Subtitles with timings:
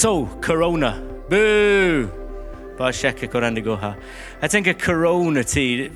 [0.00, 0.94] Så, korona.
[1.28, 2.06] Boo!
[2.78, 3.98] Bare sjekke hvordan det går her.
[4.40, 5.90] Jeg tenker koronatid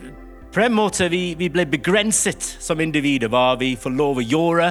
[0.53, 4.69] På en måte vi, vi ble begrenset som individer hva vi får lov å gjøre.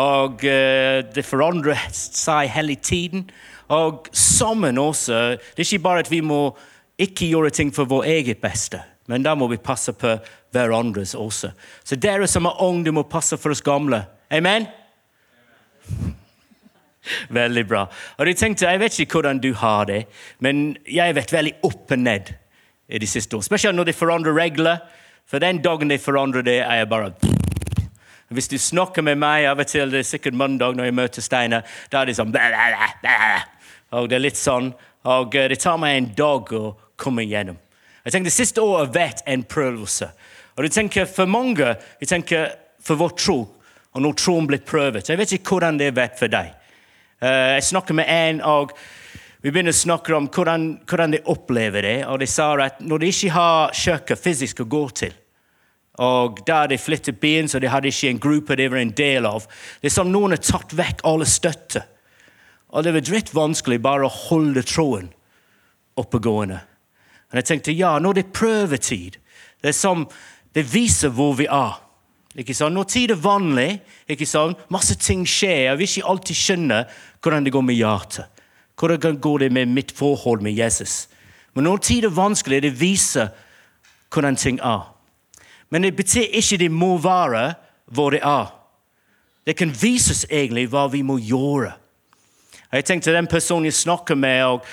[0.00, 3.28] Og uh, det forandrer seg hele tiden.
[3.68, 6.56] Og sammen også Det er ikke bare at vi må
[6.96, 8.80] ikke gjøre ting for vår eget beste,
[9.12, 10.16] men da må vi passe på
[10.56, 11.52] hverandres også.
[11.84, 14.06] Så dere som er unge, må passe for oss gamle.
[14.32, 14.70] Amen?
[16.00, 16.20] Amen?
[17.40, 17.86] Veldig bra.
[18.18, 20.04] Og Jeg tenkte, jeg vet ikke hvordan du har det,
[20.38, 22.34] men jeg har vært veldig opp og ned
[22.88, 23.48] i de siste årene.
[23.48, 24.78] Spesielt når de forandrer regler.
[25.26, 27.14] For den dagen de forandrer det, er jeg bare
[28.34, 31.24] Hvis du snakker med meg av og til, det er sikkert mandag når jeg møter
[31.24, 32.34] Steinar, da er det sånn
[33.94, 34.72] Og det er litt sånn.
[35.04, 37.56] Og det tar meg en dag å komme igjennom.
[38.04, 40.10] Jeg tenker Det siste året har vært en prøvelse.
[40.56, 42.52] Og du tenker For mange jeg tenker
[42.84, 43.38] for vår tro,
[43.94, 46.52] og når troen blir prøvet Jeg vet ikke hvordan det har vært for deg.
[47.24, 48.74] Uh, jeg snakket med en, og
[49.40, 51.98] vi begynner å snakke om hvordan, hvordan de opplever det.
[52.10, 55.14] Og de sa at når de ikke har kjøkken fysisk å gå til,
[56.04, 59.28] og da de flyttet byen, så de hadde ikke en gruppe de var en del
[59.28, 59.44] av
[59.78, 61.84] Det er som noen har tatt vekk alle støtte.
[62.74, 65.12] Og det var dritt vanskelig bare å holde troen
[65.94, 66.58] oppegående.
[67.30, 69.20] Og jeg tenkte ja, nå er det prøvetid.
[69.62, 70.08] Det er som
[70.54, 71.78] det viser hvor vi er.
[72.34, 72.74] Ikke sant?
[72.74, 74.58] Når tid er vanlig, ikke sant?
[74.70, 75.72] masse ting skjer.
[75.72, 76.88] og vi ikke alltid skjønner
[77.22, 78.26] hvordan det går med hjertet.
[78.74, 81.08] Hvordan går det med mitt forhold med Jesus?
[81.54, 83.28] Men når tid er vanskelig, det viser
[84.10, 84.90] hvordan ting er.
[85.70, 87.54] Men det betyr ikke det må være
[87.86, 88.50] hvor det er.
[89.46, 91.72] Det kan vises egentlig hva vi må gjøre.
[92.72, 94.64] Jeg tenkte Den personen jeg snakker med, og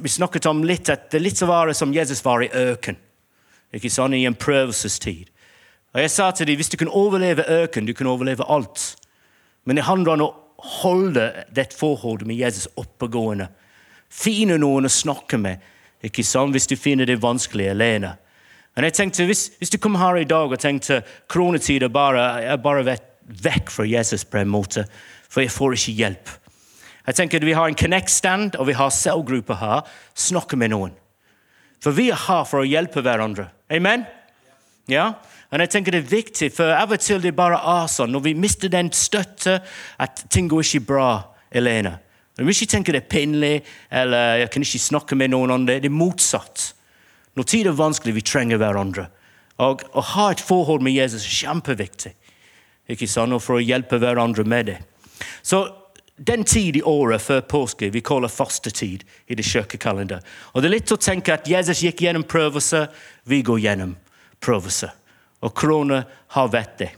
[0.00, 2.48] vi snakket om litt at det er litt så var som Jesus var i.
[3.74, 5.28] Ikke sånn I en prøvelsestid.
[5.96, 8.96] Og Jeg sa til dem hvis du kan overleve øken, du kan overleve alt.
[9.64, 10.34] Men det handler om å
[10.82, 13.48] holde det forholdet med Jesus oppegående.
[14.12, 15.64] Finne noen å snakke med
[16.04, 18.12] ikke sant, hvis du finner det vanskelig alene.
[18.76, 21.00] Men jeg tenkte, Hvis, hvis du kom her i dag og tenkte
[21.32, 23.06] kronetid er bare, jeg bare vet
[23.42, 24.84] vekk fra Jesus på en måte,
[25.28, 26.28] for jeg får ikke hjelp
[27.06, 29.80] Jeg tenker Vi har en Connect-stand og vi har selvgrupper her.
[30.14, 30.92] Snakke med noen.
[31.80, 33.48] For vi er her for å hjelpe hverandre.
[33.70, 34.04] Amen?
[34.90, 35.14] Ja?
[35.56, 38.24] Og jeg tenker Det er viktig, for av og til det bare er sånn når
[38.26, 39.60] vi mister den støtte,
[39.98, 41.10] at ting går ikke bra
[41.54, 41.96] alene.
[42.36, 45.64] Når vi ikke tenker det er pinlig, eller jeg kan ikke snakke med noen om
[45.64, 45.78] det.
[45.82, 46.72] Det er motsatt.
[47.36, 49.06] Når tid er vanskelig, vi trenger hverandre.
[49.64, 52.12] Og Å ha et forhold med Jesus er kjempeviktig
[52.92, 53.34] ikke sant?
[53.34, 54.76] Og for å hjelpe hverandre med det.
[55.42, 55.64] Så
[56.16, 60.24] den tid i året før påske vi kaller fastetid i det kirkekalenderet.
[60.52, 62.86] Og det er litt å tenke at Jesus gikk gjennom prøvelser,
[63.24, 63.96] vi går gjennom
[64.44, 64.94] prøvelser
[65.44, 66.02] og korona
[66.36, 66.90] har vært det.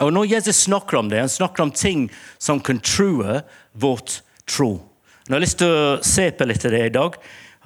[0.00, 3.40] Og Når Jesus snakker om det, han snakker om ting som kan true
[3.72, 4.76] vårt tro.
[5.26, 7.16] Nå har jeg lyst til å se på litt av det i dag.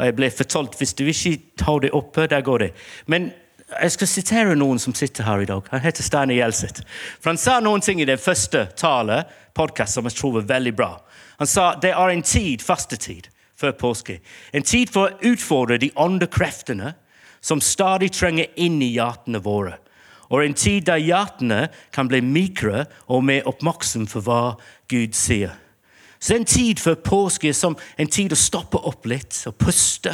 [0.00, 2.70] Jeg ble fortalt hvis du ikke tar det oppe, der går det.
[3.10, 3.32] Men
[3.70, 5.66] jeg skal sitere noen som sitter her i dag.
[5.70, 6.86] Han heter Steinar Gjelseth.
[7.20, 9.24] For Han sa noen ting i den første tale,
[9.54, 10.90] podkast, som jeg tror var veldig bra.
[11.38, 14.20] Han sa det er en tid, fastetid, før påske.
[14.52, 16.94] En tid for å utfordre de andre kreftene
[17.40, 19.78] som stadig trenger inn i hjertene våre.
[20.30, 24.42] Og en tid der hjertene kan bli mykere og mer oppmerksom for hva
[24.90, 25.56] Gud sier.
[26.20, 30.12] Så en tid før påske som en tid å stoppe opp litt og puste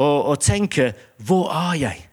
[0.00, 2.06] og, og tenke 'Hvor er jeg?'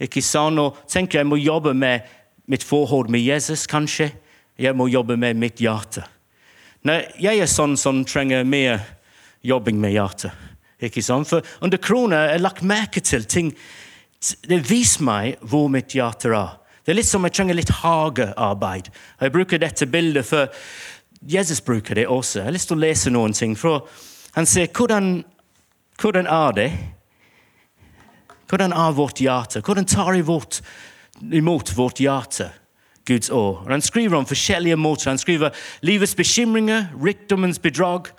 [0.00, 0.58] Ikke sant?
[0.58, 2.00] Og tenke jeg må jobbe med
[2.46, 4.12] mitt forhold med Jesus, kanskje.
[4.58, 6.04] Jeg må jobbe med mitt hjerte.
[6.82, 8.80] Nei, jeg er sånn som trenger mer
[9.42, 10.30] jobbing med hjertet.
[10.78, 11.28] Ikke sant?
[11.28, 13.52] For under krona er lagt merke til ting
[14.20, 16.56] Det viser meg hvor mitt hjerte er.
[16.82, 18.88] Det er litt som jeg trenger litt hagearbeid.
[19.20, 20.48] Jeg bruker dette bildet, for
[21.22, 22.40] Jesus bruker det også.
[22.40, 23.54] Jeg har lyst til å lese noen ting.
[23.58, 23.84] For
[24.34, 25.20] han sier hvordan,
[26.00, 26.70] hvordan er det?
[28.48, 29.60] Hvordan er vårt hjerte?
[29.60, 30.62] Hvordan tar vi vårt,
[31.20, 32.48] imot vårt hjerte?
[33.08, 33.66] Guds år.
[33.68, 35.10] Han skriver om forskjellige måter.
[35.10, 38.10] Han skriver livets bekymringer, rikdommens bedrag,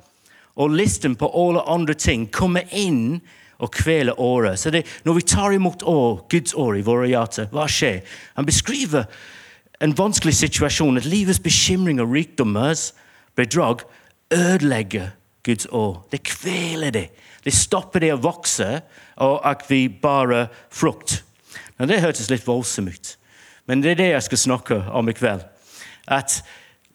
[0.60, 3.22] og listen på alle andre ting kommer inn
[3.60, 4.60] og kveler året.
[4.60, 8.02] Så det, når vi tar imot år, Guds år i våre hjerter, hva skjer?
[8.36, 9.08] Han beskriver
[9.80, 12.92] en vanskelig situasjon, at livets bekymring og rikdommers
[13.40, 13.86] bedrag
[14.36, 15.14] ødelegger
[15.44, 16.04] Guds år.
[16.12, 17.08] Det kveler det.
[17.44, 18.82] Det stopper det å vokse,
[19.24, 21.22] og at vi bare frukt.
[21.80, 23.14] Nå, det hørtes litt voldsomt ut,
[23.68, 25.46] men det er det jeg skal snakke om i kveld.
[26.12, 26.42] At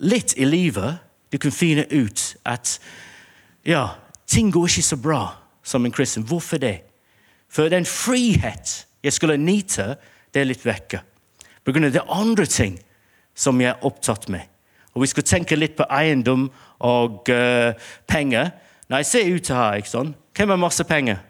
[0.05, 1.01] litt i livet
[1.33, 2.77] du kan finne ut at
[3.67, 3.89] ja,
[4.27, 5.23] ting går ikke så bra
[5.65, 6.25] som en kristen.
[6.27, 6.83] Hvorfor det?
[7.49, 9.95] For den frihet jeg skulle nyte,
[10.35, 11.01] det er litt vekke.
[11.65, 12.79] Av det andre ting
[13.35, 14.45] som jeg er opptatt med.
[14.95, 16.49] Og vi skal tenke litt på eiendom
[16.85, 17.73] og uh,
[18.07, 18.53] penger.
[18.93, 20.13] Nei, se ut her, ikke sånn?
[20.37, 21.23] Hvem har masse penger?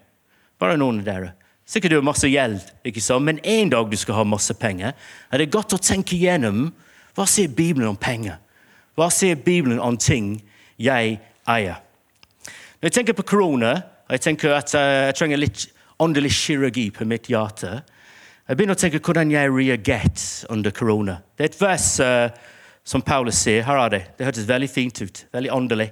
[0.61, 1.33] Bare noen av dere.
[1.69, 3.25] Sikkert du har masse gjeld, ikke sant?
[3.25, 4.93] men en dag du skal ha masse penger,
[5.33, 6.67] er det godt å tenke gjennom
[7.17, 8.37] hva sier Bibelen om penger.
[8.99, 10.37] Hva sier Bibelen om ting
[10.77, 11.17] jeg
[11.49, 11.84] eier?
[12.85, 13.69] Når jeg tenker på korona,
[14.05, 15.63] og jeg tenker at uh, jeg trenger litt
[16.05, 17.79] åndelig kirurgi på mitt hjerte,
[18.45, 21.15] jeg begynner å tenke hvordan jeg reagerte under korona.
[21.33, 22.51] Det er et vers uh,
[22.85, 23.65] som Paulus sier.
[23.65, 24.03] Her er det.
[24.19, 25.23] Det hørtes veldig fint ut.
[25.33, 25.89] Veldig åndelig.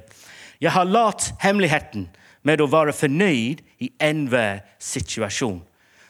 [0.61, 2.11] Jeg har latt hemmeligheten
[2.45, 5.63] med å være fornøyd i enhver situasjon.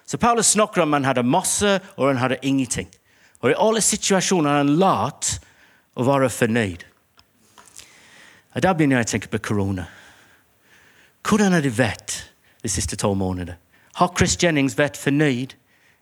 [0.03, 2.91] Så Paulus snakker om han hadde masse, og han hadde ingenting.
[3.39, 5.37] Og i alle situasjoner har han latt
[5.95, 6.87] å være fornøyd.
[8.57, 9.87] Og Da begynner jeg å tenke på korona.
[11.23, 12.17] Hvordan har det vært
[12.63, 13.59] de siste tolv månedene?
[13.99, 15.55] Har Chris Jennings vært fornøyd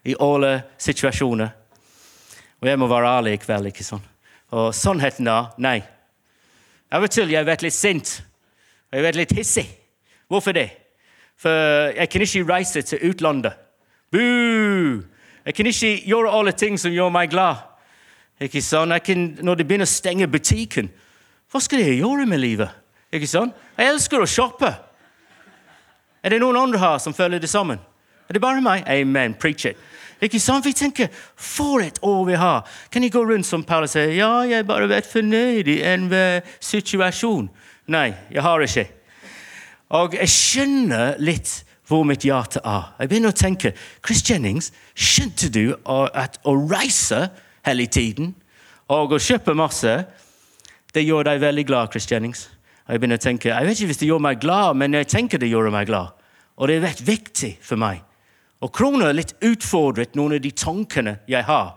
[0.07, 1.51] i alle situasjoner?
[2.61, 4.05] Og jeg må være ærlig i kveld, ikke sånn?
[4.55, 5.79] Og sannheten er nei.
[6.91, 8.21] Av og til jeg har vært litt sint.
[8.91, 9.67] Og jeg har vært litt hissig.
[10.31, 10.69] Hvorfor det?
[11.41, 13.57] For jeg kan ikke reise til utlandet.
[14.13, 15.01] Boo!
[15.47, 17.63] Jeg kan ikke gjøre alle ting som gjør meg glad.
[18.41, 18.93] Ikke sånn?
[19.05, 20.91] Kan, når de begynner å stenge butikken,
[21.51, 22.71] hva skal jeg gjøre med livet?
[23.13, 23.51] Ikke sånn?
[23.79, 24.71] Jeg elsker å shoppe.
[26.23, 27.81] Er det noen andre her som føler det sammen?
[28.29, 28.85] Er det bare meg?
[28.87, 29.35] Amen.
[29.35, 29.79] Preach it.
[30.21, 30.67] Ikke sant?
[30.67, 32.69] Vi tenker for et år vi har.
[32.93, 34.13] Kan jeg gå rundt som Paulus sier?
[34.13, 37.49] Ja, jeg bare vært fornøyd i enhver situasjon.
[37.91, 38.87] Nei, jeg har ikke.
[39.97, 42.93] Og jeg skjønner litt hvor mitt hjerte er.
[43.01, 43.73] Jeg begynner å tenke
[44.07, 47.25] Chris Jennings, skjønte du at å reise
[47.67, 48.35] hele tiden
[48.91, 49.97] og å kjøpe masse,
[50.95, 52.47] det gjør deg veldig glad, Chris Jennings?
[52.91, 55.07] Og jeg begynner å tenke, jeg vet ikke hvis det gjør meg glad, men jeg
[55.07, 56.17] tenker det gjør meg glad.
[56.59, 58.01] Og det er vært viktig for meg.
[58.67, 61.77] Og krona har litt utfordret noen av de tankene jeg har.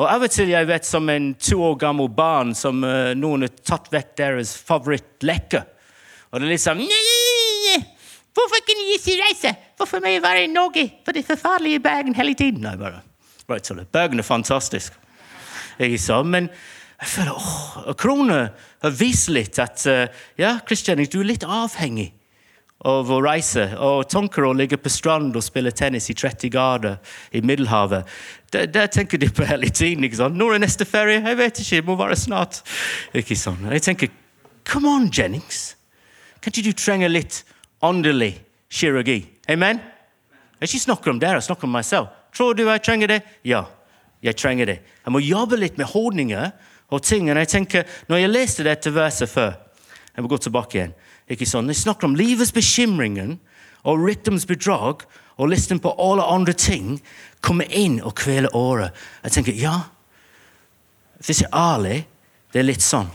[0.00, 3.44] Og Av og til jeg vet som en to år gammel barn som uh, noen
[3.44, 5.60] har tatt vekk deres favorittlekke.
[6.32, 6.80] Og det er litt sånn
[8.32, 9.54] Hvorfor kan jeg ikke reise?
[9.76, 10.86] Hvorfor må jeg være i Norge?
[11.04, 12.64] For det er forferdelig i Bergen hele tiden.
[12.64, 13.04] Nei, bare,
[13.60, 13.84] sånn.
[13.92, 14.96] Bergen er fantastisk.
[15.76, 16.32] Ikke sant?
[16.32, 16.48] Men
[17.00, 18.40] jeg føler åh, Krone
[18.82, 20.06] har vist litt at uh,
[20.40, 22.10] ja, Christian, du er litt avhengig
[22.86, 23.66] av å reise.
[23.80, 28.08] Og tanker å ligge på strand og spille tennis i 30 grader i Middelhavet.
[28.52, 30.04] Der, der, tenker de på hele tiden.
[30.04, 30.36] ikke sant?
[30.36, 31.20] Når er neste ferie?
[31.20, 31.80] Jeg vet ikke.
[31.80, 32.62] Det må være snart.
[33.16, 33.64] Ikke sant?
[33.68, 34.16] Jeg tenker
[34.68, 35.74] Come on, Jennings.
[36.40, 37.42] Kan ikke du trenge litt
[37.84, 38.34] åndelig
[38.72, 39.22] kirurgi?
[39.48, 39.80] Amen?
[40.60, 42.12] Jeg ikke snakker om dere, jeg snakker om meg selv.
[42.36, 43.20] Tror du jeg trenger det?
[43.48, 43.64] Ja,
[44.22, 44.76] jeg trenger det.
[45.04, 46.52] Jeg må jobbe litt med holdninger
[46.90, 47.30] og ting.
[47.30, 49.52] Og jeg tenker, når jeg leste dette verset før
[50.10, 50.92] Jeg må gå tilbake igjen.
[51.30, 51.68] Ikke sånn?
[51.70, 53.36] Jeg snakker om livets bekymringer
[53.86, 55.04] og rytmens bedrag
[55.38, 56.98] og listen på alle andre ting
[57.40, 58.90] kommer inn og kveler året.
[59.22, 59.76] Jeg tenker ja,
[61.22, 62.00] hvis jeg er ærlig,
[62.52, 63.08] det er litt sånn.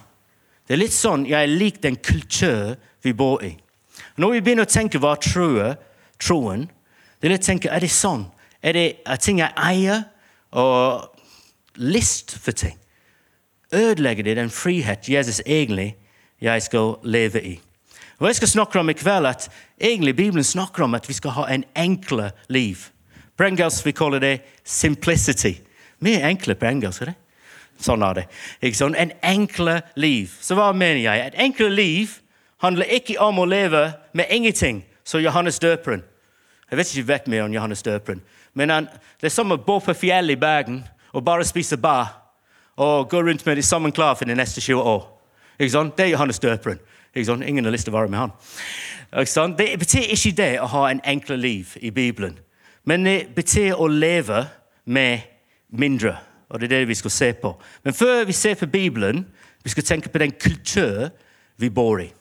[0.65, 3.51] Det er litt sånn jeg liker den kultur vi bor i.
[4.15, 5.75] Når vi begynner å tenke hva troen,
[6.23, 6.65] troen
[7.19, 8.25] det er litt tenke, er det sånn?
[8.65, 10.03] Er det ting jeg eier,
[10.55, 11.11] og
[11.81, 12.77] lyst for ting?
[13.75, 15.95] Ødelegger det den frihet Jesus egentlig
[16.41, 17.59] jeg skal leve i?
[18.19, 19.49] Og Jeg skal snakke om i kveld at
[19.81, 22.75] egentlig Bibelen snakker om at vi skal ha en enkle liv.
[23.37, 25.61] På engelsk vi kaller det 'simplicity'.
[25.99, 27.01] Vi er enkle på engelsk.
[27.01, 27.15] er det?
[27.79, 28.25] Sånn er det.
[28.61, 28.95] Ikke sånn?
[28.95, 30.31] En enkle liv.
[30.41, 31.27] Så hva mener jeg?
[31.27, 32.09] Et enkle liv
[32.61, 36.03] handler ikke om å leve med ingenting, som Johannes døperen.
[36.71, 38.21] Jeg vet ikke vet mer om Johannes døperen.
[38.53, 38.87] Men han,
[39.21, 42.24] det er som å bo på fjellet i Bergen og bare spise bar
[42.77, 45.05] og gå rundt med de sammen klar for de neste 20 år.
[45.59, 45.93] Ikke sånn?
[45.95, 46.79] Det er Johannes døperen.
[47.15, 49.55] Ingen har lyst til å være med han.
[49.55, 52.35] Det betyr ikke det å ha en enklere liv i Bibelen.
[52.83, 54.45] Men det betyr å leve
[54.85, 55.23] med
[55.71, 56.17] mindre.
[56.49, 57.53] Og det er det vi skal se på.
[57.83, 59.23] Men før vi ser på Bibelen,
[59.63, 61.09] vi skal tenke på den kultur
[61.57, 62.11] vi bor i.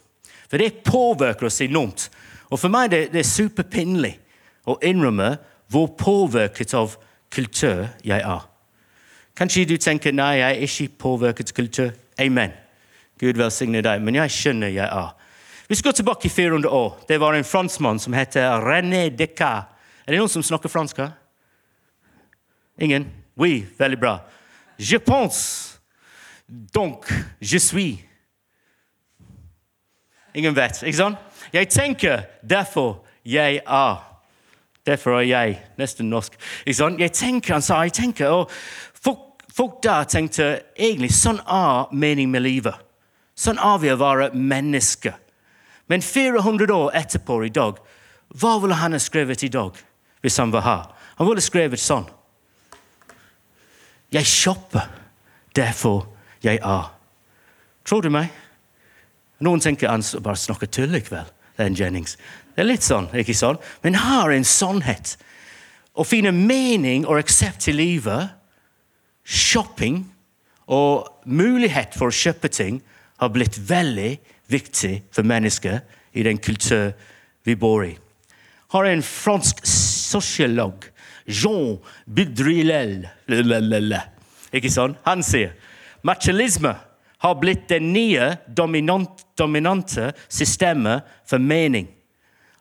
[0.48, 2.06] For det påvirker oss enormt.
[2.50, 4.14] Og for meg det, det er superpinlig
[4.70, 5.34] å innrømme
[5.72, 6.94] hvor påvirket av
[7.34, 8.46] kultur jeg er.
[9.36, 11.90] Kanskje du tenker nei, jeg er ikke påvirket av kultur.
[12.22, 12.52] Amen.
[13.18, 15.10] Gud velsigne deg, men jeg skjønner jeg er.
[15.68, 16.98] Vi skal tilbake i 400 år.
[17.08, 19.70] Det var en franskmann som heter René Descartes.
[20.06, 21.14] Er det noen som snakker fransk her?
[22.78, 23.06] Ingen?
[23.36, 24.18] Oui, veldig bra.
[24.78, 25.80] Je pense,
[26.74, 27.08] donc
[27.40, 27.98] je suis.
[30.34, 31.16] Ingen vet, ikke sant?
[31.52, 34.10] Jeg tenker, derfor jeg er.
[34.86, 36.34] Derfor er jeg nesten norsk.
[36.66, 37.00] Ikke sant?
[37.00, 38.50] Jeg tenker, han sa, jeg tenker, og
[39.54, 42.80] folk, der tenkte egentlig sånn er meningen med livet.
[43.34, 45.14] Sånn er vi å være mennesker.
[45.90, 47.78] Men 400 år etterpå i dag,
[48.34, 49.76] hva ville han ha skrevet i dag
[50.24, 50.84] hvis han var her?
[51.18, 52.06] Han ville skrevet sånn.
[54.14, 54.88] Jeg shopper
[55.54, 56.06] derfor
[56.42, 56.90] jeg er.
[57.84, 58.30] Tror du meg?
[59.44, 62.16] Noen tenker han bare snakker tull i kveld, den Jennings.
[62.54, 63.58] Det er litt sånn, ikke sånn?
[63.82, 65.16] Men har en sannhet.
[65.94, 68.32] Å finne mening og aksept i livet,
[69.24, 70.04] shopping
[70.70, 72.80] og mulighet for å kjøpe ting
[73.20, 74.16] har blitt veldig
[74.52, 75.80] viktig for mennesker
[76.14, 76.92] i den kultur
[77.44, 77.94] vi bor i.
[78.74, 80.84] Har en fransk sosiolog,
[81.26, 83.06] Jean Bidrilel
[84.52, 84.96] Ikke sånn?
[85.06, 85.54] Han sier
[86.04, 86.74] machilisme
[87.24, 91.88] har blitt det nye dominant, dominante systemet for mening.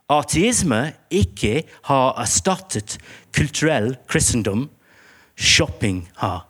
[0.08, 2.98] Artisme ikke har erstattet
[3.36, 4.70] kulturell kristendom.
[5.36, 6.46] Shopping har.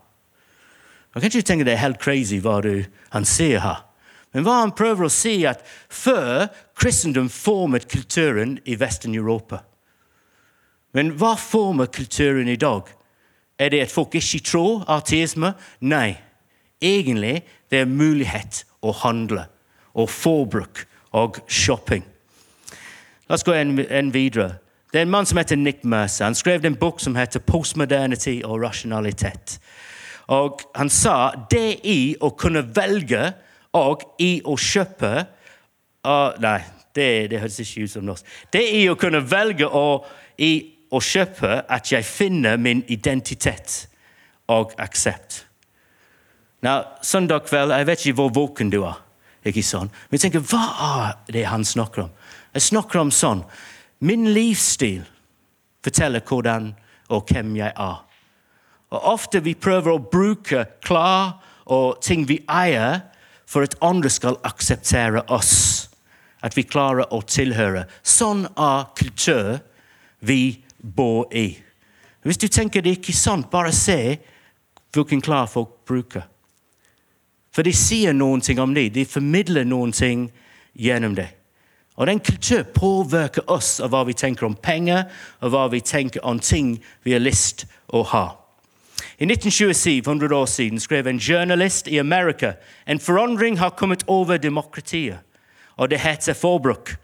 [1.13, 3.83] Man kan ikke tenke det er helt crazy hva du, han sier her.
[4.33, 5.61] Men hva han prøver å si, at
[5.93, 6.47] før
[6.79, 9.61] kristendom formet kulturen i Vesten-Europa.
[10.93, 12.89] Men hva former kulturen i dag?
[13.61, 15.53] Er det at folk ikke tror artisme?
[15.81, 16.17] Nei.
[16.81, 19.45] Egentlig det er mulighet å handle
[19.93, 22.03] og forbruk og shopping.
[23.29, 24.57] La oss gå en, en videre.
[24.91, 26.25] Det er en mann som heter Nick Mercer.
[26.25, 29.59] Han skrev en bok som heter 'Postmodernity og rasjonalitet'.
[30.31, 33.33] Og Han sa det i å kunne velge
[33.73, 35.11] og i å kjøpe
[36.05, 36.59] uh, Nei,
[36.93, 38.27] det, det høres ikke ut som norsk.
[38.53, 40.05] Det i å kunne velge og
[40.37, 40.53] i
[40.93, 43.87] å kjøpe at jeg finner min identitet
[44.51, 45.43] og aksept.
[46.63, 48.99] Nå, Søndag kveld, jeg vet ikke hvor våken du er,
[49.43, 49.89] ikke sånn?
[50.07, 52.13] men jeg tenker, hva er det han snakker om?
[52.53, 53.43] Jeg snakker om sånn
[54.03, 55.01] Min livsstil
[55.83, 56.73] forteller hvordan
[57.13, 57.99] og hvem jeg er.
[58.93, 61.39] Og Ofte vi prøver å bruke klær
[61.73, 63.01] og ting vi eier,
[63.49, 65.89] for at andre skal akseptere oss.
[66.43, 67.85] At vi klarer å tilhøre.
[68.03, 69.59] Sånn er kultur
[70.19, 71.55] vi bor i.
[72.23, 74.17] Hvis du tenker det ikke er sant, bare se
[74.93, 76.27] hvilken klær folk bruker.
[77.53, 78.89] For de sier noen ting om det.
[78.95, 80.27] De formidler noen ting
[80.73, 81.29] gjennom det.
[81.95, 85.05] Og den kultur påvirker oss av hva vi tenker om penger,
[85.41, 88.42] og hva vi tenker om ting vi har lyst å ha.
[89.23, 92.53] I 1927, 100 år siden, skrev en journalist i Amerika
[92.85, 95.19] en forandring har kommet over demokratiet,
[95.77, 96.95] og det heter forbruk.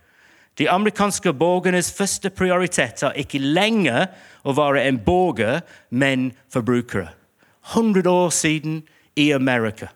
[0.58, 4.10] De amerikanske borgernes første prioritet er ikke lenger
[4.44, 7.08] å være en borger, men forbrukere.
[7.72, 8.84] 100 år siden
[9.16, 9.88] i Amerika.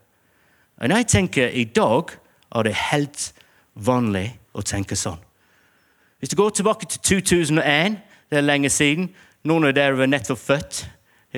[0.77, 2.15] Og jeg tenker i dag
[2.55, 3.33] er det helt
[3.73, 5.19] vanlig å tenke sånn.
[6.19, 7.99] Hvis du går tilbake til 2001,
[8.31, 9.11] det er lenge siden
[9.43, 10.85] Noen av dere var nettopp født.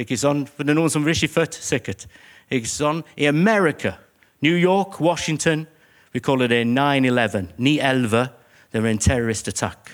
[0.03, 0.43] Ikke sånn?
[0.49, 2.07] For det er noen som er ikke født, sikkert.
[2.51, 3.03] Ikke sånn?
[3.15, 3.95] I Amerika,
[4.43, 5.67] New York, Washington
[6.15, 7.49] Vi kaller det 9-11.
[7.59, 8.29] 9-11.
[8.71, 9.89] Det var en terroristattakk.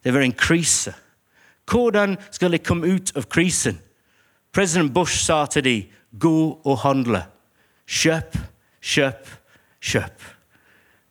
[0.00, 0.94] Det var en krise.
[1.68, 3.76] Hvordan skal de komme ut av krisen?
[4.56, 6.32] President Bush sa til dem, gå
[6.64, 7.20] og handle.
[7.84, 8.38] Kjøp,
[8.80, 9.28] kjøp,
[9.84, 10.24] kjøp.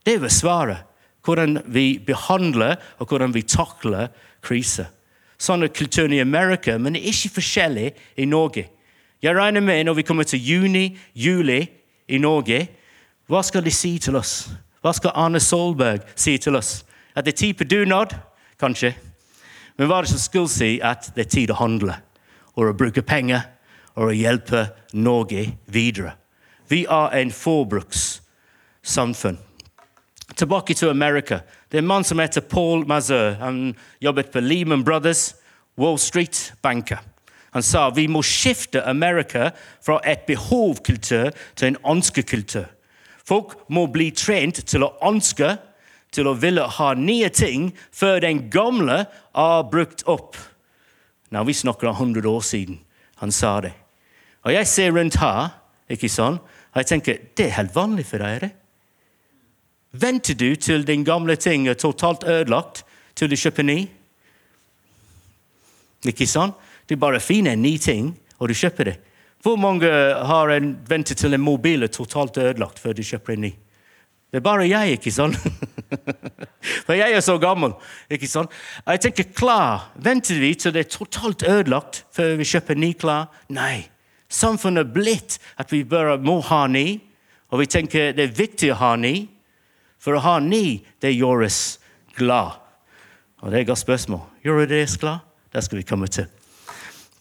[0.05, 0.81] Det var svaret
[1.25, 4.07] hvordan vi behandler og hvordan vi takler
[4.45, 4.89] kriser.
[5.37, 8.69] Sånn er kulturen i Amerika, men det er ikke forskjellig i Norge.
[9.23, 11.65] Jeg regner med når vi kommer til juni, juli
[12.07, 12.67] i Norge,
[13.27, 14.45] hva skal de si til oss?
[14.85, 16.85] Hva skal Arne Solberg si til oss?
[17.15, 18.15] At det er tid på dunad?
[18.59, 18.93] Kanskje.
[19.77, 21.95] Men hva er det som skulle si at det er tid å handle?
[22.55, 23.41] Og å bruke penger
[23.95, 26.11] og å hjelpe Norge videre.
[26.69, 29.37] Vi er en forbrukssamfunn.
[30.35, 31.39] Tilbake til Amerika.
[31.71, 33.37] Det er en mann som heter Paul Mazur.
[33.39, 35.35] Han jobbet på Lehman Brothers,
[35.77, 36.97] Wall Street-banker.
[37.55, 39.49] Han sa vi må skifte Amerika
[39.83, 42.65] fra et behovkultur til en ønskekultur.
[43.25, 45.55] Folk må bli trent til å ønske,
[46.11, 50.35] til å ville ha nye ting, før den gamle er brukt opp.
[51.31, 52.79] Nå, Vi snakker om 100 år siden
[53.15, 53.73] han sa det.
[54.43, 55.49] Og jeg ser rundt her,
[55.89, 58.51] ikke sånn, og jeg tenker det er helt vanlig for deg.
[59.95, 60.01] Er?
[60.01, 62.83] Venter du til din gamle ting er totalt ødelagt,
[63.15, 63.87] til du kjøper ny?
[66.05, 66.55] Ikke sant?
[66.89, 68.97] Du bare finner en ny ting, og du kjøper det.
[69.41, 69.89] Hvor mange
[70.25, 73.51] har en ventet til en mobil er totalt ødelagt før du kjøper en ny?
[74.31, 75.37] Det er bare jeg, ikke sant?
[76.85, 77.71] For jeg er så gammel.
[78.09, 78.51] ikke sant?
[78.87, 79.91] Jeg tenker klar.
[79.95, 83.29] Venter vi til det er totalt ødelagt før vi kjøper ny klær?
[83.49, 83.85] Nei.
[84.29, 86.99] Samfunnet er blitt at vi bare må ha ny,
[87.53, 89.27] og vi tenker det er viktig å ha ny.
[90.05, 91.79] For å ha ni, det gjør oss
[92.13, 92.59] glad.
[93.41, 94.21] Og det er et godt spørsmål.
[94.45, 95.23] Gjør det oss glad?
[95.49, 96.27] Det skal vi komme til.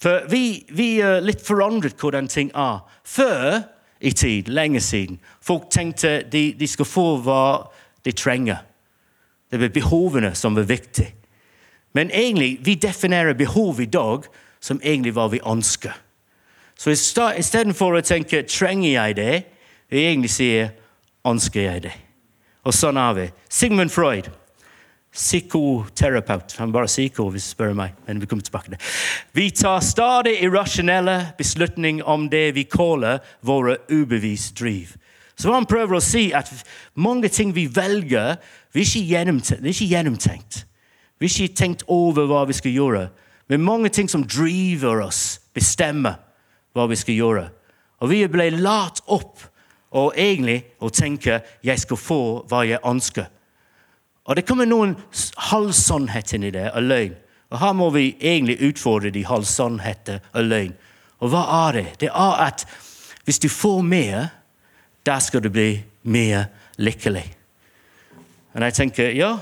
[0.03, 2.83] For vi, vi er litt forandret hvordan ting er.
[3.09, 3.63] Før
[4.05, 7.71] i tid, lenge siden, folk tenkte de, de skulle få hva
[8.05, 8.61] de trenger.
[9.49, 11.15] Det var behovene som var viktige.
[11.95, 14.27] Men egentlig, vi definerer behov i dag
[14.61, 15.95] som egentlig hva vi ønsker.
[16.77, 19.45] Så istedenfor å tenke 'trenger jeg det',
[19.89, 20.73] vi egentlig sier
[21.25, 21.93] ønsker jeg det.
[22.65, 23.27] Og sånn er vi.
[23.53, 24.31] Sigmund Freud,
[25.15, 26.57] psykoterapeut.
[26.59, 27.95] Han er bare psyko, hvis du spør meg.
[28.07, 28.83] men Vi kommer tilbake til det.
[29.33, 34.97] Vi tar stadig irrasjonelle beslutninger om det vi kaller våre ubevisste driv.
[35.37, 36.51] Så han prøver å si at
[36.95, 38.37] mange ting vi velger,
[38.73, 39.63] vi er ikke gjennomtenkt.
[39.63, 40.65] Det er ikke gjennomtenkt.
[41.19, 43.09] Vi er ikke tenkt over hva vi skal gjøre.
[43.49, 46.17] Men mange ting som driver oss, bestemmer
[46.75, 47.49] hva vi skal gjøre.
[48.03, 49.43] Og vi ble latt opp
[49.95, 52.21] og egentlig å tenke jeg skal få
[52.51, 53.29] hva jeg ønsker.
[54.25, 54.97] Og Det kommer noen
[55.51, 57.15] halvsannheter inn i det, og løgn.
[57.53, 60.75] Og Her må vi egentlig utfordre de halvsannheter og løgn.
[61.21, 61.87] Og hva er det?
[62.01, 62.67] Det er at
[63.25, 64.27] hvis du får mer,
[65.07, 67.25] da skal du bli mer lykkelig.
[68.55, 69.37] Og jeg tenker ja,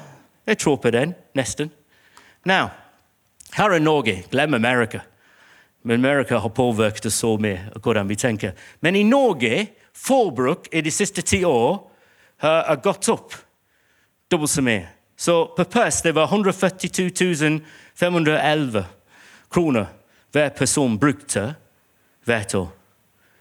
[0.46, 1.70] jeg tror på den, nesten.
[2.44, 2.68] Now,
[3.54, 4.22] her er Norge.
[4.30, 5.00] Glem Amerika.
[5.82, 8.52] Men Amerika har påvirket oss så mye hvordan vi tenker.
[8.80, 11.78] Men i Norge forbruk i de siste ti år
[12.42, 13.34] har gått opp
[14.30, 14.88] dobbelt så mye.
[15.16, 17.60] Så per pers det var 142
[17.94, 18.84] 511
[19.52, 19.86] kroner
[20.32, 21.54] hver person brukte
[22.24, 22.70] hvert år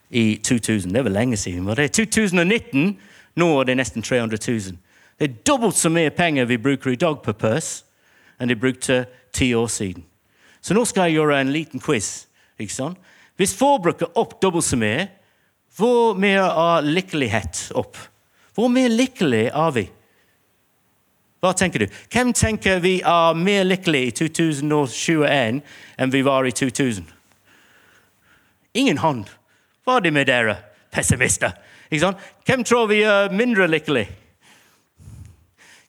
[0.10, 0.94] i 2000.
[0.94, 1.66] Det var lenge siden.
[1.66, 2.98] var det 2019
[3.36, 4.78] nå er det nesten 300 000.
[5.20, 7.84] Det er dobbelt så mye penger vi bruker i dag per pers
[8.40, 10.04] enn de brukte ti år siden.
[10.62, 12.28] Så nå skal jeg gjøre en liten quiz.
[12.60, 12.98] ikke sant?
[13.36, 15.08] Hvis forbruket er opp dobbelt så mye,
[15.78, 17.98] hvor mye er lykkelighet opp?
[18.56, 19.86] Hvor mye lykkelig er vi?
[21.42, 21.94] Hva tenker du?
[22.14, 25.62] Hvem tenker vi er mer lykkelig i 2021
[25.98, 27.08] enn vi var i 2000?
[28.78, 29.32] Ingen hånd.
[29.84, 30.60] Hva er det med dere
[30.94, 31.56] pessimister?
[31.90, 34.06] Hvem tror vi er mindre lykkelig?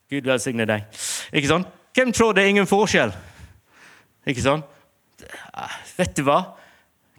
[0.09, 0.87] Gud velsigne deg.
[1.33, 1.69] Ikke sant?
[1.93, 3.13] Hvem tror det er ingen forskjell?
[4.25, 4.65] Ikke sant?
[5.97, 6.39] Vet du hva?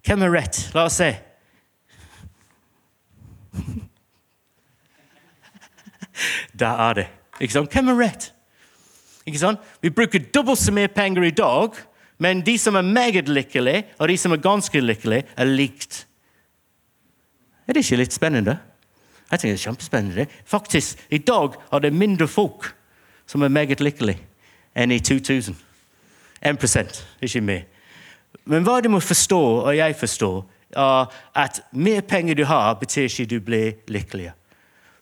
[0.04, 0.58] Hvem er rett?
[0.74, 1.12] La oss se.
[6.58, 7.06] Der er det.
[7.40, 7.72] Ikke sant?
[7.72, 8.30] Hvem er rett?
[9.26, 9.60] Ikke sant?
[9.82, 11.74] Vi bruker dobbelt så mye penger i dag,
[12.18, 16.06] men de som er meget lykkelige, og de som er ganske lykkelige, er likt.
[17.66, 18.58] Er det ikke litt spennende?
[19.30, 20.26] Jeg tenker det er kjempespennende.
[20.46, 22.74] Faktisk, I dag er det mindre folk
[23.26, 24.20] som er meget lykkelige,
[24.76, 25.56] enn i 2000.
[26.44, 27.62] 1 ikke mer.
[28.44, 30.44] Men hva du må forstå, og jeg forstår,
[30.76, 34.32] at mer penger du har, betyr ikke du blir lykkelig.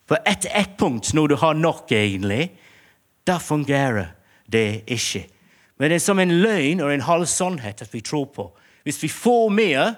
[0.08, 2.50] For etter et punkt, når du har nok, egentlig,
[3.26, 4.12] da fungerer
[4.52, 5.26] det ikke.
[5.78, 8.50] Men det er som en løgn og en halv sannhet at vi tror på.
[8.82, 9.94] Hvis vi får mer,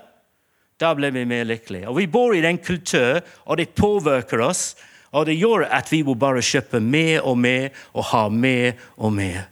[0.80, 1.88] da blir vi mer lykkelige.
[1.88, 4.76] Og Vi bor i den kultur, og det påvirker oss.
[5.12, 9.12] Og det gjør at vi må bare kjøpe mer og mer og ha mer og
[9.12, 9.44] mer.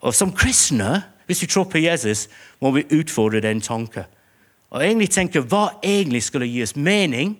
[0.00, 2.28] Og Som kristne, hvis vi tror på Jesus,
[2.60, 4.04] må vi utfordre den tanken.
[4.74, 7.36] Og egentlig tenke hva egentlig skulle gi oss mening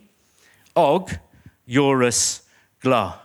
[0.79, 1.11] og
[1.67, 2.25] gjøre oss
[2.83, 3.19] glad.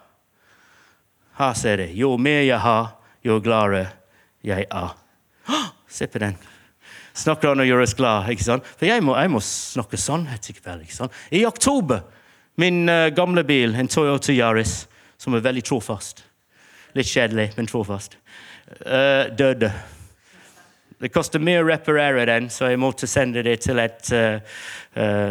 [1.38, 1.91] Her ser det.
[1.95, 3.86] Jo mer jeg har, jo gladere
[4.43, 4.95] jeg er.
[5.88, 6.38] Se på den.
[7.13, 8.32] Snakker han og gjør oss glad.
[8.34, 8.65] ikke sant?
[8.80, 10.88] For jeg må, jeg må snakke sannhet i kveld.
[10.88, 11.22] ikke sant?
[11.32, 12.02] I oktober,
[12.58, 14.88] min uh, gamle bil, en Toyota Yaris,
[15.19, 16.26] som er veldig trofast
[16.98, 18.15] Litt kjedelig, men trofast,
[18.82, 19.69] uh, døde.
[21.00, 24.40] Det koster mye å reparere den, så jeg måtte sende det til et, uh,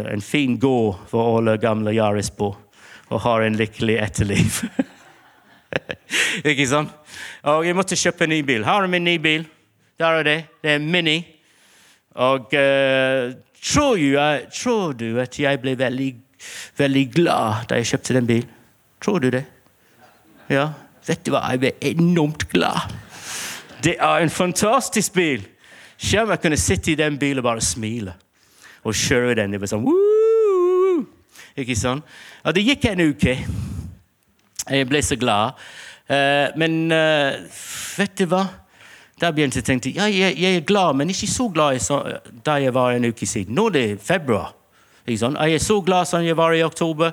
[0.09, 2.57] en fin gård hvor alle gamle Yaris bor
[3.09, 4.63] og har en lykkelig etterliv.
[6.49, 6.93] ikke sant?
[7.49, 8.65] Og jeg måtte kjøpe en ny bil.
[8.65, 9.45] Her er min nye bil.
[9.99, 10.39] Der er det.
[10.61, 11.17] Det er Mini.
[12.17, 16.09] Og uh, tror, jeg, tror, du at jeg ble veldig,
[16.77, 18.57] veldig glad da jeg kjøpte den bilen?
[19.01, 19.45] Tror du det?
[20.49, 20.71] Ja.
[21.07, 22.89] Vet du hva, jeg ble enormt glad.
[23.83, 25.45] Det er en fantastisk bil.
[25.99, 28.15] Selv om jeg kunne sitte i den bilen og bare smile
[28.87, 29.53] og kjøre den.
[29.53, 29.87] Det var sånn!
[31.59, 32.07] Ikke sant?
[32.47, 33.35] Og det gikk en uke.
[34.69, 35.59] Jeg ble så glad.
[36.09, 37.35] Uh, men uh,
[37.99, 38.45] vet du hva?
[39.19, 41.99] Da begynte jeg å tenke ja, jeg, jeg, er glad, men ikke så glad så,
[42.45, 43.57] da jeg var en uke siden.
[43.57, 44.53] Nå er det februar.
[45.03, 45.39] Ikke sant?
[45.41, 47.11] Er jeg så glad som jeg var i oktober?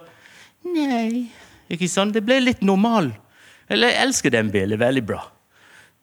[0.71, 1.27] Nei.
[1.73, 2.15] Ikke sant?
[2.15, 3.11] Det ble litt normal.
[3.67, 4.79] Eller jeg elsker den bilen.
[4.79, 5.25] Veldig bra.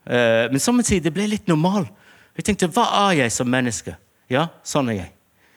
[0.04, 1.88] Uh, men samtidig det ble litt normal.
[2.36, 3.94] Jeg tenkte, hva er jeg som menneske?
[4.30, 5.10] Ja, sånn er jeg.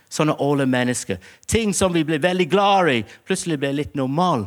[0.10, 1.18] Sånn er alle mennesker.
[1.50, 4.46] Ting som vi ble veldig glad i, plutselig ble litt normal.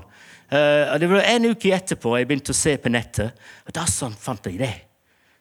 [0.50, 4.16] Uh, det var En uke etterpå jeg begynte å se på nettet, og da sånn
[4.18, 4.74] fant jeg det.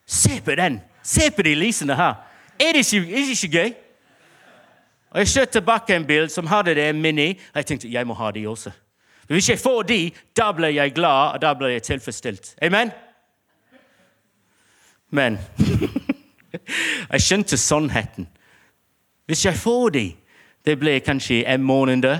[0.06, 0.82] Se på den!
[1.06, 2.20] Se på de lysene her!
[2.60, 3.72] Er det ikke, er det ikke gøy?
[5.10, 7.32] Og Jeg kjørte tilbake en bil som hadde det en Mini.
[7.32, 8.72] og Jeg tenkte jeg må ha de også.
[9.28, 12.56] Men Hvis jeg får de, da blir jeg glad, og da blir jeg tilfredsstilt.
[12.62, 12.92] Amen?
[15.10, 15.40] Men
[17.12, 18.28] jeg skjønte sannheten.
[19.30, 20.06] Hvis jeg får de,
[20.66, 22.20] det blir kanskje en måned,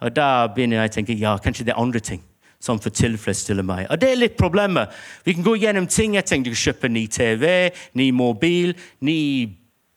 [0.00, 2.20] Og da begynner jeg å tenke ja, kanskje det er andre ting
[2.60, 3.86] som får tilfredsstille meg.
[3.90, 4.88] Og det er litt problemet.
[5.24, 6.14] Vi kan gå gjennom ting.
[6.14, 9.48] Jeg tenkte å kjøpe ny TV, ny mobil, ny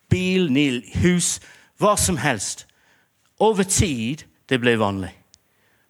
[0.10, 0.68] bil, ny
[1.02, 1.38] hus.
[1.80, 2.66] Hva som helst.
[3.40, 5.14] Over tid det ble vanlig.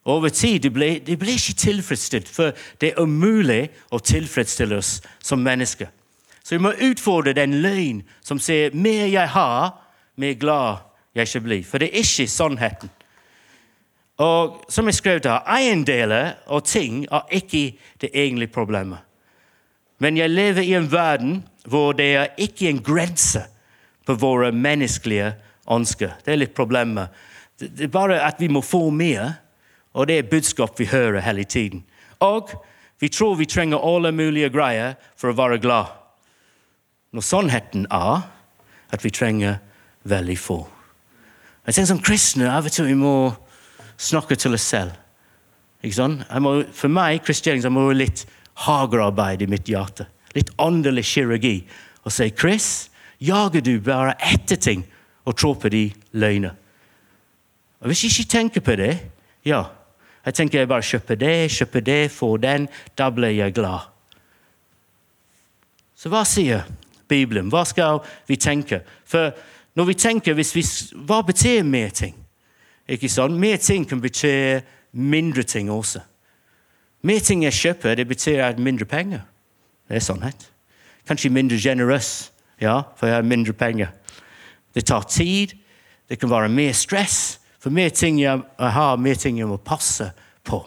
[0.08, 5.02] Over tid det ble, det ble ikke tilfredsstilt, for det er umulig å tilfredsstille oss
[5.20, 5.90] som mennesker.
[6.48, 9.74] Så vi må utfordre den løgn som sier mer jeg har,
[10.16, 10.86] mer glad
[11.20, 11.58] jeg skal bli.
[11.68, 12.94] For det er ikke sannheten.
[14.24, 19.04] Og som jeg skrev der, Eiendeler og ting er ikke det egentlige problemet.
[20.00, 23.44] Men jeg lever i en verden hvor det er ikke en grense
[24.08, 25.34] på våre menneskelige
[25.68, 26.16] ønsker.
[26.24, 27.12] Det er litt problemet.
[27.60, 29.34] Det er bare at vi må få mer,
[29.92, 31.84] og det er budskap vi hører hele tiden.
[32.24, 32.56] Og
[33.04, 36.07] vi tror vi trenger alle mulige greier for å være glad.
[37.12, 38.28] Når sannheten er
[38.94, 39.60] at vi trenger
[40.08, 40.68] veldig få.
[41.68, 43.34] Jeg tenker Som kristne av og til vi må
[43.98, 44.92] snakke til oss selv.
[45.84, 46.08] Ikke
[46.40, 50.08] Må, for meg kristianisme, jeg må litt hagearbeid i mitt hjerte.
[50.36, 51.68] Litt åndelig kirurgi.
[52.04, 52.90] Og si, 'Chris,
[53.20, 54.86] jager du bare etter ting
[55.26, 56.56] og tror på de løgner?'
[57.82, 59.00] Og Hvis jeg ikke tenker på det,
[59.46, 59.64] ja,
[60.26, 62.68] jeg tenker jeg bare kjøper det, kjøper det, får den,
[62.98, 63.80] da blir jeg glad.
[65.96, 66.66] Så hva sier
[67.08, 67.50] Bibelen?
[67.50, 68.82] Hva skal vi tenke?
[69.06, 69.32] For
[69.76, 70.64] når vi tenker, vi,
[71.06, 72.16] Hva betyr mer ting?
[72.88, 73.36] Ikke sant?
[73.40, 74.60] Mer ting kan bety
[74.92, 76.00] mindre ting også.
[77.02, 79.22] Mer ting jeg kjøper, det betyr at mindre penger.
[79.88, 80.50] Det er sannhet.
[81.08, 83.88] Kanskje mindre generøs, ja, for jeg har mindre penger.
[84.76, 85.54] Det tar tid.
[86.10, 87.40] Det kan være mer stress.
[87.60, 90.12] For mer ting jeg har, mer ting jeg må passe
[90.44, 90.64] på.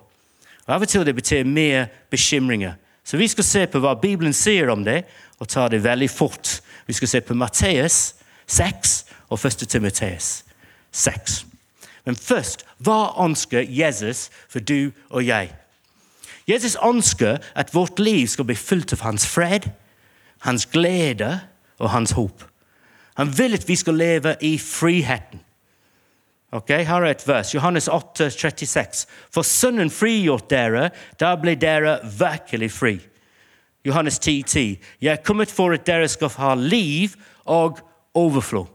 [0.67, 2.75] Og Av og til det betyr mer bekymringer.
[3.05, 5.05] Så vi skal se på hva Bibelen sier om det,
[5.41, 6.61] og ta det veldig fort.
[6.87, 8.15] Vi skal se på Matteus
[8.47, 9.69] 6 og 1.
[9.69, 10.45] Timoteus
[10.93, 11.47] 6.
[12.05, 15.53] Men først, hva ønsker Jesus for du og jeg?
[16.49, 19.69] Jesus ønsker at vårt liv skal bli fullt av hans fred,
[20.47, 21.41] hans glede
[21.79, 22.45] og hans håp.
[23.21, 25.41] Han vil at vi skal leve i friheten.
[26.53, 29.07] Ok, Her er et vers, Johannes 8, 36.
[29.31, 30.89] For Sønnen frigjort dere,
[31.21, 32.97] da blir dere virkelig fri.
[33.85, 34.81] Johannes 10, 10.
[35.01, 37.81] Jeg er kommet for at dere skal ha liv og
[38.15, 38.67] overflod.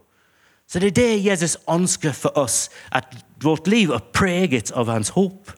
[0.67, 3.05] Så det er det Jesus ønsker for oss, at
[3.43, 5.51] vårt liv er preget av hans håp,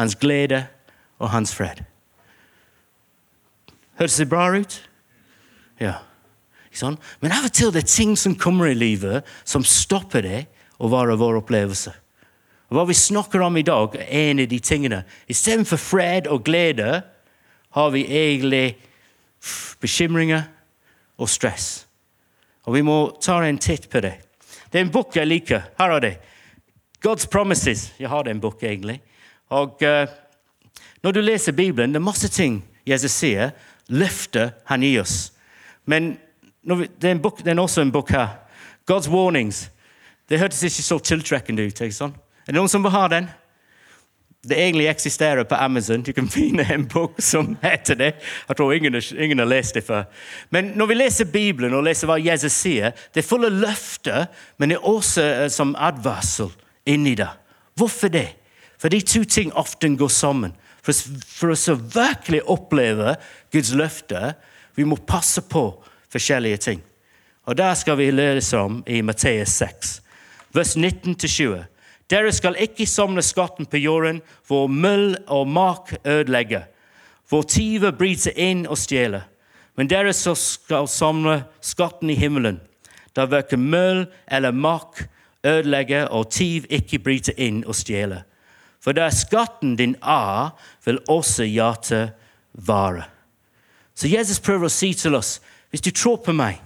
[0.00, 0.64] hans glede
[1.18, 1.84] og hans fred.
[4.00, 4.78] Høres det bra ut?
[5.80, 5.98] Ja.
[6.72, 6.96] Sånn?
[7.20, 10.44] Men av og til det er ting som kommer i livet, som stopper det
[10.80, 11.92] å være vår opplevelse.
[12.70, 15.02] Og Hva vi snakker om i dag, er en av de tingene.
[15.28, 17.02] Istedenfor fred og glede
[17.70, 18.76] har vi egentlig
[19.80, 20.42] bekymringer
[21.18, 21.86] og stress.
[22.64, 24.14] Og vi må ta en titt på det.
[24.70, 25.62] Det er en bok jeg liker.
[25.78, 26.14] Her er det.
[27.00, 27.92] God's Promises.
[27.98, 29.00] Jeg har den boken, egentlig.
[29.48, 30.06] Og uh,
[31.02, 33.50] Når du leser Bibelen, det er masse ting Jesus sier,
[33.88, 35.32] løfter han i oss.
[35.84, 36.18] Men
[36.62, 38.28] vi, det, er bok, det, er også en bok her.
[38.90, 39.70] God's Warnings.
[40.28, 41.80] Det hørtes ikke så tiltrekkende ut.
[41.80, 42.16] ikke sant?
[42.46, 43.30] Er det noen som vil ha den?
[44.48, 46.02] Det egentlig eksisterer på Amazon.
[46.02, 48.14] Du kan finne en bok som heter det.
[48.48, 50.06] Jeg tror ingen, ingen har lest det før.
[50.50, 54.72] Men når vi leser Bibelen og leser hva Jesus sier, det er fulle løfter, men
[54.72, 56.48] det er også uh, som advarsel
[56.88, 57.28] inni det.
[57.76, 58.30] Hvorfor det?
[58.80, 60.56] For de to ting ofte går sammen.
[60.80, 60.96] For,
[61.28, 63.18] for oss å virkelig oppleve
[63.52, 64.32] Guds løfter,
[64.74, 65.66] vi må passe på
[66.08, 66.80] forskjellige ting.
[67.44, 70.00] Og Der skal vi lese om i Matteus 6,
[70.54, 71.66] vers 19-20.
[72.10, 76.66] Dere skal ikke samle skatten på jorden, hvor møll og mak ødelegger,
[77.28, 79.28] hvor tyver bryter inn og stjeler.
[79.78, 82.58] Men dere skal samle skatten i himmelen,
[83.16, 85.04] der verken møll eller mak
[85.46, 88.26] ødelegger og tyv ikke bryter inn og stjeler.
[88.80, 90.50] For der skatten din er,
[90.84, 92.12] vil også hjertet
[92.52, 93.04] vare.
[93.94, 95.38] Så Jesus prøver å si til oss
[95.70, 96.58] hvis du tror på meg,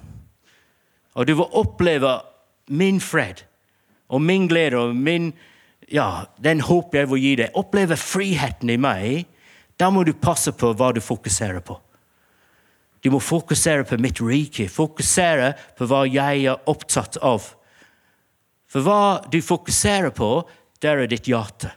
[1.14, 2.16] og du vil oppleve
[2.72, 3.44] min fred
[4.08, 5.32] og min glede og min,
[5.92, 9.24] ja, den håp jeg vil gi deg, oppleve friheten i meg,
[9.80, 11.78] da må du passe på hva du fokuserer på.
[13.04, 17.50] Du må fokusere på mitt rike, fokusere på hva jeg er opptatt av.
[18.70, 20.46] For hva du fokuserer på,
[20.80, 21.72] der er ditt hjerte.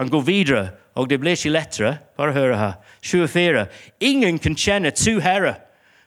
[0.00, 0.62] Han går videre,
[0.96, 1.92] og det blir ikke lettere.
[2.16, 2.72] Bare hør her.
[3.04, 3.66] 24.
[4.00, 5.60] Ingen kan kjenne to herrer.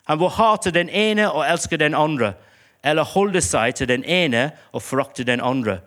[0.09, 2.33] Han vil hate den ene og elske den andre
[2.85, 5.79] eller holde seg til den ene og forakte den andre.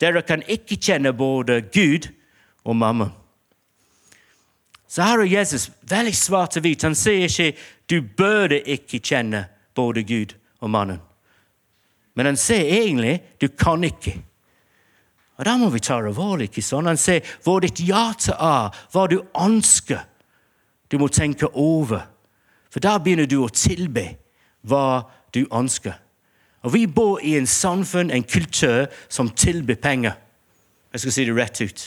[0.00, 2.08] Dere kan ikke kjenne både Gud
[2.64, 3.10] og mamma.
[4.88, 6.84] Så her er Jesus veldig svart og hvit.
[6.86, 7.56] Han sier ikke
[7.90, 11.00] du burde ikke kjenne både Gud og mannen.
[12.14, 14.14] Men han sier egentlig du kan ikke.
[15.34, 16.48] Og Da må vi ta alvorlig.
[16.48, 16.86] ikke sånn?
[16.86, 20.04] Han sier hvor ditt hjerte er, hva du ønsker.
[20.88, 22.06] Du må tenke over.
[22.70, 24.16] For da begynner du å tilbe
[24.62, 26.03] hva du ønsker.
[26.64, 30.12] Og Vi bor i en samfunn, en kultur, som tilbyr penger.
[30.92, 31.82] Jeg skal si det rett ut.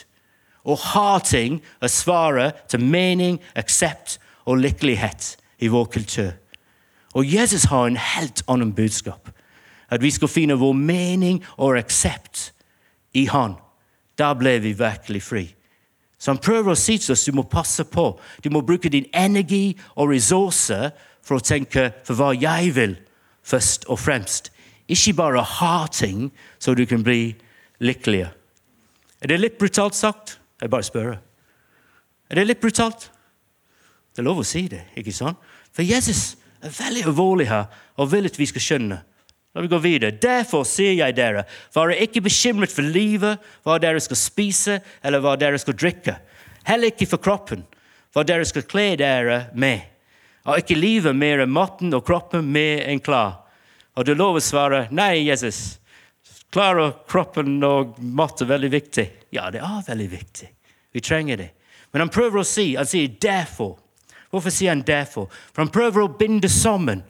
[0.68, 6.32] Å ha ting er svaret til mening, aksept og lykkelighet i vår kultur.
[7.16, 9.32] Og Jesus har en helt annen budskap.
[9.90, 12.52] At vi skal finne vår mening og aksept
[13.16, 13.56] i Han.
[14.18, 15.46] Da ble vi virkelig fri.
[16.20, 18.20] Så han prøver å si til oss du må passe på.
[18.44, 20.92] Du må bruke din energi og ressurser
[21.24, 22.96] for å tenke for hva jeg vil,
[23.46, 24.52] først og fremst.
[24.88, 27.36] Ikke bare ha ting så du kan bli
[27.84, 28.28] lykkelig.
[29.22, 30.38] Er det litt brutalt sagt?
[30.62, 31.18] Jeg bare spør.
[32.30, 33.10] Er det litt brutalt?
[34.14, 35.38] Det er lov å si det, ikke sant?
[35.76, 37.68] For Jesus er veldig alvorlig her
[38.02, 38.98] og vil at vi skal skjønne.
[39.58, 40.14] La vi gå videre.
[40.22, 45.34] Derfor sier jeg dere, vær ikke bekymret for livet, hva dere skal spise, eller hva
[45.40, 46.14] dere skal drikke.
[46.68, 47.64] Heller ikke for kroppen,
[48.14, 49.82] hva dere skal kle dere med.
[50.46, 53.47] Og ikke livet mer enn maten og kroppen mer enn klær.
[53.98, 55.80] Og du lover å svare nei, Jesus.
[56.54, 59.08] Klarer kroppen og mat er veldig viktig.
[59.36, 60.50] Ja, det er veldig viktig.
[60.94, 61.50] Vi trenger det.
[61.92, 63.78] Men han prøver å si, han sier 'derfor'.
[64.30, 65.30] Hvorfor sier han 'derfor'?
[65.54, 67.04] For han prøver å binde sammen.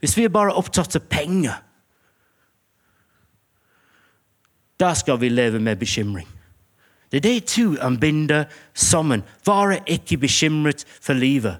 [0.00, 1.54] Hvis vi er bare opptatt av penger,
[4.76, 6.26] da skal vi leve med bekymring.
[7.10, 8.44] Det er de to han binder
[8.74, 9.22] sammen.
[9.46, 11.56] Vær ikke bekymret for livet.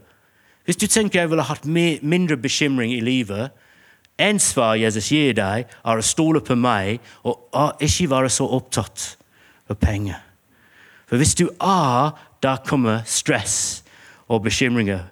[0.65, 3.51] Hvis du tenker jeg ville hatt mindre bekymring i livet,
[4.19, 9.15] en svar Jesus gir deg, er å stole på meg og ikke være så opptatt
[9.71, 10.21] av penger.
[11.09, 13.83] For hvis du er, da kommer stress
[14.29, 15.03] og bekymringer.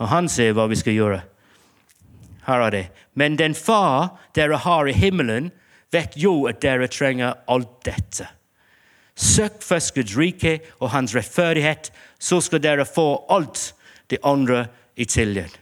[0.00, 1.20] Og han sier hva vi skal gjøre.
[2.46, 2.84] Her er det.
[3.14, 5.50] Men den far dere har i himmelen,
[5.92, 8.28] vet jo at dere trenger alt dette.
[9.20, 13.72] Søk først Guds rike og hans rettferdighet, så skal dere få alt
[14.10, 15.52] det andre i tillegg.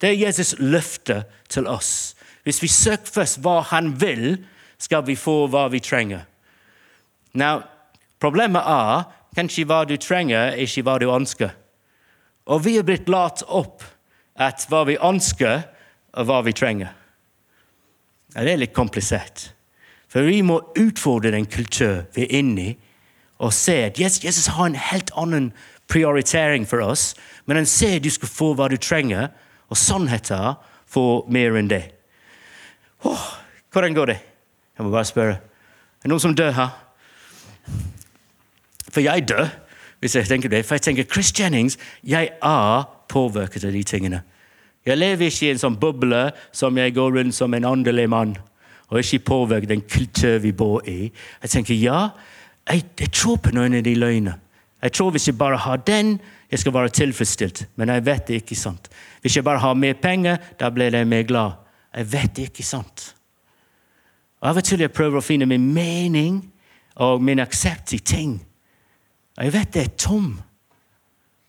[0.00, 2.15] Det er Jesus' løfte til oss.
[2.46, 4.44] Hvis vi søker først hva han vil,
[4.78, 6.22] skal vi få hva vi trenger.
[7.34, 7.64] Now,
[8.22, 11.50] problemet er kanskje hva du trenger, ikke hva du ønsker.
[12.46, 13.82] Og vi er blitt latt opp
[14.38, 15.64] at hva vi ønsker,
[16.16, 16.92] og hva vi trenger.
[18.36, 19.50] Det er litt komplisert.
[20.08, 22.76] For vi må utfordre den kultur vi er inne i,
[23.42, 25.50] og se at Jesus, Jesus har en helt annen
[25.92, 27.10] prioritering for oss.
[27.44, 29.28] Men han ser du skal få hva du trenger,
[29.68, 31.95] og sannheten får mer enn det.
[33.06, 33.26] Oh,
[33.72, 34.18] hvordan går det?
[34.76, 35.38] Jeg må bare spørre.
[35.38, 36.74] Er det noen som dør her?
[38.90, 39.48] For jeg dør,
[40.00, 40.64] hvis jeg tenker det.
[40.66, 44.22] For jeg tenker Chris Jennings, jeg er påvirket av de tingene.
[44.86, 48.36] Jeg lever ikke i en sånn boble som jeg går rundt som en åndelig mann.
[48.90, 51.10] Og ikke påvirket den kultur vi bor i.
[51.42, 52.08] Jeg tenker ja,
[52.70, 54.36] jeg, jeg tror på noen av de løgnene.
[54.82, 56.18] Jeg tror hvis jeg bare har den,
[56.50, 57.64] jeg skal være tilfredsstilt.
[57.76, 58.90] Men jeg vet det ikke sant.
[59.22, 61.56] Hvis jeg bare har mer penger, da blir jeg mer glad.
[61.96, 63.14] Jeg vet det ikke sant.
[64.40, 66.42] Og Av og til jeg prøver å finne min mening
[67.02, 68.36] og min aksept i ting.
[69.36, 70.36] Jeg vet det er tom.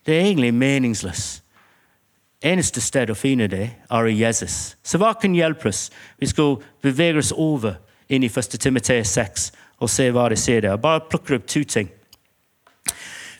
[0.06, 1.44] Det er egentlig meningsløst.
[2.38, 4.76] Eneste sted å finne det er i Jesus.
[4.86, 5.88] Så hva kan hjelpe oss?
[6.22, 8.54] Vi skal bevege oss over inn i 1.
[8.62, 9.48] Timoteus 6
[9.82, 10.78] og se hva det sier der.
[10.78, 11.90] Bare plukker opp to ting.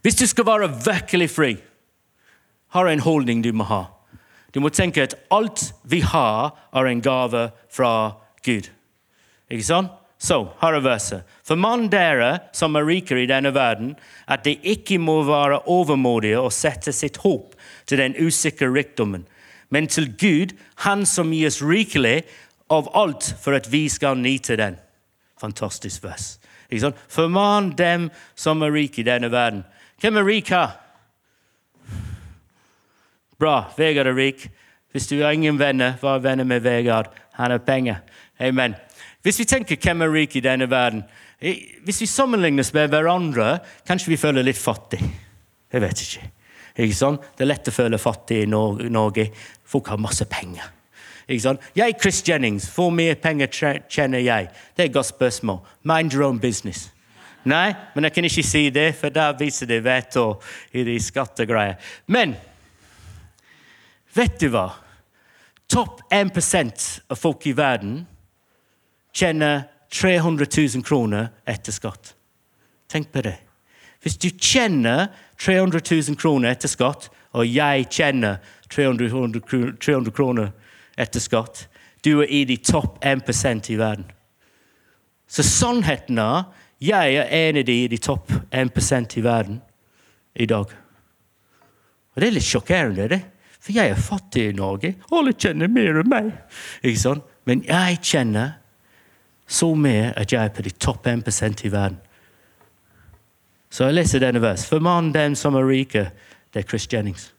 [0.02, 1.52] Hvis du skal være virkelig fri,
[2.74, 3.84] har en holdning du må ha.
[4.54, 7.92] Du må tenke at alt vi har, er en gave fra
[8.44, 8.70] Gud.
[9.50, 9.94] Ikke sant?
[10.18, 11.26] Så, her er verset.
[11.46, 13.92] For mann dere som er rikere i denne verden,
[14.26, 17.54] at de ikke må være overmodige og sette sitt håp
[17.87, 19.28] til den usikre rikdommen,
[19.70, 22.24] men til Gud, Han som gir oss rikelig
[22.70, 24.76] av alt for at vi skal nyte den.
[25.40, 26.38] Fantastisk vers.
[27.08, 29.64] Forman dem som er rike i denne verden.
[30.00, 30.76] Hvem er rik her?
[33.38, 33.70] Bra.
[33.77, 34.48] Vegard er rik.
[34.92, 37.12] Hvis du har ingen venner, vær venner med Vegard.
[37.38, 38.01] Han har penger.
[38.40, 38.74] Amen.
[39.22, 41.03] Hvis vi tenker hvem er rik i denne verden
[41.85, 44.98] Hvis vi sammenligner oss med hverandre, kanskje vi føler litt fattig.
[45.72, 46.31] Jeg vet ikke.
[46.74, 47.29] ikke sant?
[47.37, 49.29] Det er lett å føle fattig i Norge.
[49.64, 50.66] Folk har masse penger.
[51.29, 51.62] Ikke sant?
[51.77, 53.53] Jeg, Chris Jennings, hvor mye penger
[53.87, 54.48] tjener jeg?
[54.74, 55.61] Det er et godt spørsmål.
[55.87, 56.88] Mind your own business.
[57.44, 60.40] Nei, men jeg kan ikke si det, for da viser det veto
[60.74, 61.77] i de skattegreier.
[62.11, 62.35] Men
[64.18, 64.68] vet du hva?
[65.68, 68.00] Topp 1% av folk i verden
[69.12, 72.14] tjener 300 000 kroner etter skatt.
[72.88, 73.37] Tenk på det.
[74.02, 75.09] Hvis du tjener
[75.40, 78.38] 300 000 kroner etter skatt, og jeg tjener
[78.72, 79.11] 300,
[79.81, 80.52] 300 kroner
[80.98, 81.66] etter skatt.
[82.04, 84.07] Du er i de topp 1% i verden.
[85.28, 86.44] Så sannheten er
[86.78, 89.59] jeg er en av de i de topp 1% i verden
[90.35, 90.70] i dag.
[92.14, 93.20] Og Det er litt sjokkerende, det.
[93.60, 94.94] For jeg er fattig i Norge.
[95.12, 96.30] Alle kjenner mer enn meg.
[96.82, 97.24] Ikke sant?
[97.48, 98.58] Men jeg kjenner
[99.48, 101.98] så mye at jeg er på de topp 1 i verden.
[103.70, 104.64] Så jeg leser denne vers.
[104.68, 106.08] For mannen dem som er rike,
[106.52, 107.32] det er Chris Jennings.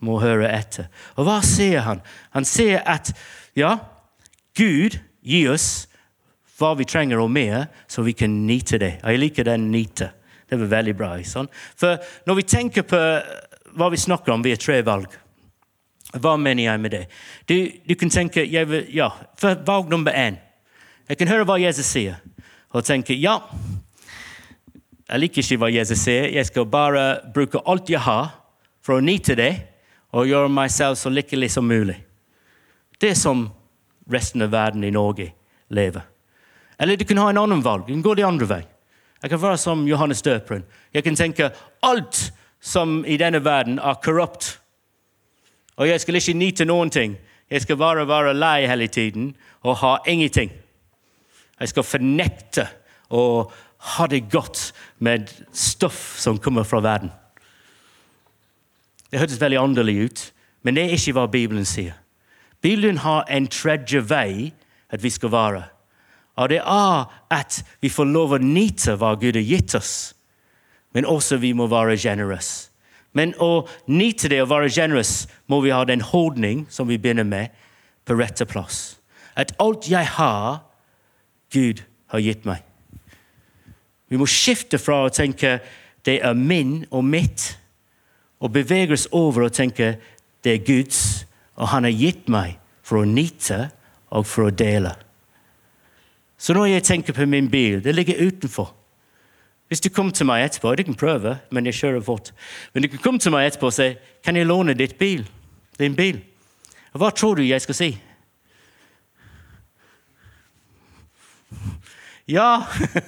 [0.00, 0.88] Må høre etter.
[1.16, 2.02] Og hva sier han?
[2.34, 3.12] Han sier at
[3.58, 3.76] ja,
[4.56, 5.86] Gud gir oss
[6.60, 8.98] hva vi trenger og mer, så vi kan nyte det.
[9.00, 10.10] Jeg liker den nyte.
[10.50, 11.14] Det var veldig bra.
[11.24, 11.48] Sånn?
[11.78, 13.00] For når vi tenker på
[13.78, 15.12] hva vi snakker om, vi har tre valg.
[16.18, 17.04] Hva mener jeg med det?
[17.46, 17.54] Du,
[17.86, 19.10] du kan tenke vil, ja,
[19.66, 20.40] Valg nummer én.
[21.08, 22.18] Jeg kan høre hva Jesus sier,
[22.70, 23.40] og tenke ja,
[25.10, 26.28] jeg liker ikke hva Jesus sier.
[26.30, 28.30] Jeg skal bare bruke alt jeg har,
[28.82, 29.52] for å nyte det
[30.14, 31.96] og gjøre meg selv så lykkelig som mulig.
[33.00, 33.48] Det er som
[34.10, 35.32] resten av verden i Norge
[35.74, 36.06] lever.
[36.78, 37.86] Eller du kan ha en annen valg.
[37.86, 38.60] Du kan gå de andre vei.
[39.20, 40.62] Jeg kan være som Johannes døperen.
[40.94, 41.50] Jeg kan tenke
[41.82, 44.59] alt som i denne verden er korrupt.
[45.80, 47.16] Og jeg skal ikke nyte noen ting.
[47.50, 49.32] Jeg skal bare være lei hele tiden
[49.64, 50.52] og ha ingenting.
[51.60, 52.66] Jeg skal fornekte
[53.08, 53.52] og
[53.96, 57.10] ha det godt med stoff som kommer fra verden.
[59.10, 60.24] Det hørtes veldig åndelig ut,
[60.62, 61.96] men det er ikke hva Bibelen sier.
[62.60, 64.52] Bibelen har en tredje vei
[64.92, 65.62] at vi skal være.
[66.36, 70.12] Og det er at vi får lov å nyte hva Gud har gitt oss,
[70.92, 72.69] men også vi må være generøse.
[73.16, 77.26] Men å nyte det og være generøs må vi ha den holdning som vi begynner
[77.26, 77.50] med,
[78.06, 79.00] på rette plass.
[79.38, 80.62] At alt jeg har,
[81.50, 82.62] Gud har gitt meg.
[84.10, 85.58] Vi må skifte fra å tenke
[86.06, 87.52] det er min og mitt,
[88.40, 89.94] og bevege oss over og tenke
[90.44, 91.26] det er Guds,
[91.60, 93.68] og Han har gitt meg for å nyte
[94.10, 94.94] og for å dele.
[96.40, 98.72] Så når jeg tenker på min bil, det ligger utenfor.
[99.70, 102.32] Hvis du kommer til meg etterpå Du kan prøve, men jeg kjører fort.
[102.74, 103.92] Men du kan komme til meg etterpå og si
[104.24, 105.28] kan jeg låne ditt bil?
[105.80, 106.20] din bil.
[106.92, 107.90] Hva tror du jeg skal si?
[112.28, 112.62] Ja,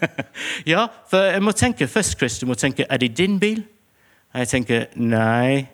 [0.73, 3.63] ja for jeg må tenke først, Chris, du må tenke er det din bil?
[4.35, 5.67] Jeg tenker nei,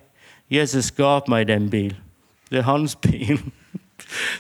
[0.51, 1.94] Jesus ga meg den bil.
[2.51, 3.38] Det er hans bil.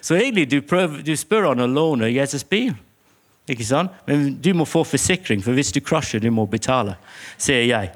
[0.00, 2.74] Så egentlig du, prøver, du spør han å låne Jesus' bil.
[3.48, 3.94] Ikke sant?
[4.06, 6.98] Men du må få forsikring, for hvis du krasjer, du må betale,
[7.40, 7.92] sier jeg.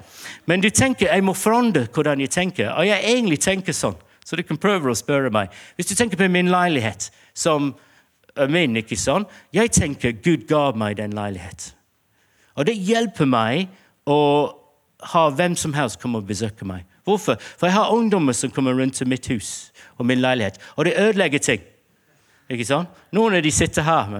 [0.48, 2.70] Men du tenker, jeg må forandre hvordan jeg tenker.
[2.72, 5.52] Og jeg egentlig tenker sånn, så du kan prøve å spørre meg.
[5.76, 7.74] Hvis du tenker på min leilighet som
[8.36, 9.28] er min, ikke sant?
[9.52, 11.72] Jeg tenker Gud ga meg den leilighet.
[12.56, 13.68] Og det hjelper meg
[14.08, 14.18] å
[15.12, 16.86] ha hvem som helst komme og besøke meg.
[17.04, 17.36] Hvorfor?
[17.58, 20.98] For jeg har ungdommer som kommer rundt til mitt hus og min leilighet, og det
[21.00, 21.64] ødelegger ting.
[22.52, 22.88] Ikke sant?
[23.16, 24.12] Noen av de sitter her.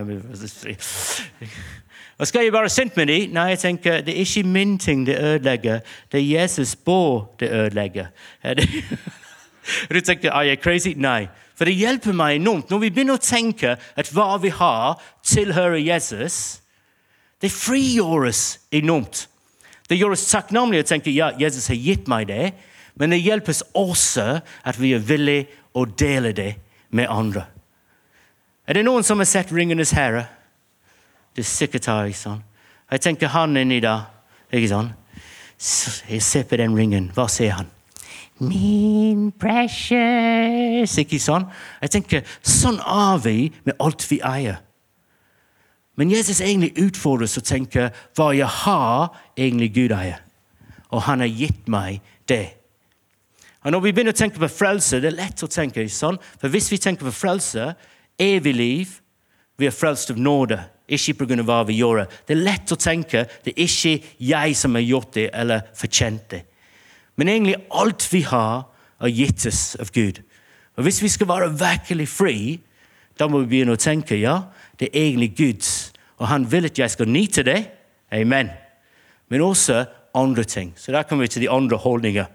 [2.19, 3.33] Og skal jeg være sint med dem?
[3.35, 5.81] Nei, jeg tenker det er ikke min ting det ødelegger.
[6.13, 8.09] Det er Jesus bår det ødelegger.
[9.93, 10.95] du tenker er jeg crazy?
[10.97, 11.27] Nei.
[11.59, 15.83] For det hjelper meg enormt når vi begynner å tenke at hva vi har, tilhører
[15.83, 16.63] Jesus.
[17.43, 19.27] Det frigjør oss enormt.
[19.91, 22.53] Det gjør oss takknemlige å tenke ja, Jesus har gitt meg det,
[22.97, 26.55] men det hjelper oss også at vi er villige å dele det
[26.97, 27.45] med andre.
[28.73, 30.25] Er det noen som har sett 'Ringenes herre'?
[31.37, 32.43] Det er sikkert her, ikke sant?
[32.91, 34.09] Jeg tenker han inni der.
[34.53, 34.93] ikke sant?
[36.09, 37.11] Jeg ser på den ringen.
[37.15, 37.67] Hva ser han?
[38.39, 41.45] Min precious Ikke sånn?
[41.83, 44.57] Jeg tenker, Sånn er vi med alt vi eier.
[45.97, 50.21] Men Jesus egentlig utfordrer oss å tenke hva jeg har, egentlig Gud eier.
[50.91, 52.55] Og han har gitt meg det.
[53.65, 56.19] Og Når vi begynner å tenke på frelse, det er lett å tenke sånn.
[56.41, 57.75] For hvis vi tenker på frelse,
[58.23, 58.95] evig liv.
[59.59, 60.59] Vi er frelst av nåde,
[60.89, 61.43] ikke pga.
[61.43, 62.07] hva vi gjør.
[62.27, 66.29] Det er lett å tenke det er ikke jeg som har gjort det eller fortjent
[66.31, 66.43] det.
[67.17, 68.69] Men egentlig alt vi har,
[69.03, 70.23] er gitt oss av Gud.
[70.77, 72.61] Og Hvis vi skal være virkelig fri,
[73.19, 74.45] da må vi begynne å tenke ja,
[74.79, 77.59] det er egentlig Guds, og han vil at jeg skal nyte det.
[78.15, 78.51] Amen.
[79.29, 79.85] Men også
[80.15, 80.73] andre ting.
[80.77, 82.27] Så der kommer vi til de andre holdninger.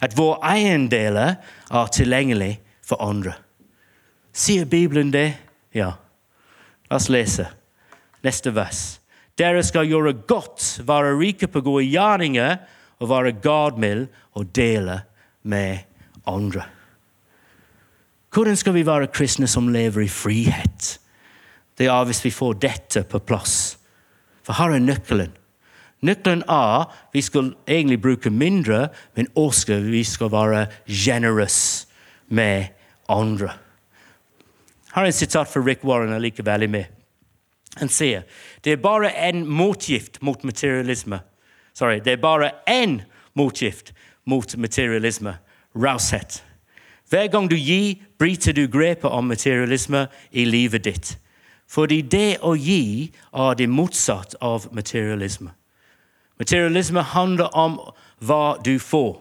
[0.00, 1.36] At våre eiendeler
[1.70, 3.34] er tilgjengelig for andre.
[4.34, 5.36] Sier Bibelen det?
[5.72, 5.94] Ja.
[6.90, 7.46] La oss lese
[8.24, 8.98] neste vers.
[9.38, 12.56] Dere skal gjøre godt, være rike på gode gjerninger
[13.02, 15.00] og være gavmild og dele
[15.42, 15.84] med
[16.26, 16.64] andre.
[18.34, 20.98] Hvordan skal vi være kristne som lever i frihet?
[21.78, 23.76] Det er hvis vi får dette på plass.
[24.42, 25.34] For her er nøkkelen.
[26.04, 31.86] Nøkkelen er vi skal egentlig bruke mindre, men også vi skal være generøse
[32.28, 32.74] med
[33.08, 33.54] andre.
[34.94, 36.84] Er et sitat fra Rick Warren allikevel med.
[37.80, 38.22] Han sier
[38.62, 41.18] det er bare en motgift mot materialisme.
[41.74, 43.00] Sorry, det er bare én
[43.34, 43.92] motgift
[44.24, 45.36] mot materialisme
[45.74, 46.44] raushet.
[47.10, 51.18] Hver gang du gir, bryter du grepet om materialisme i livet ditt.
[51.66, 55.50] Fordi det å gi er det motsatt av materialisme.
[56.38, 57.80] Materialisme handler om
[58.22, 59.18] hva du får.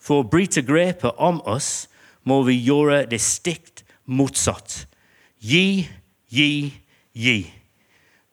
[0.00, 1.88] For å bryte grepet om oss
[2.24, 4.86] må vi gjøre det stikk motsatt.
[5.38, 5.86] Gi,
[6.28, 6.72] gi,
[7.12, 7.38] gi.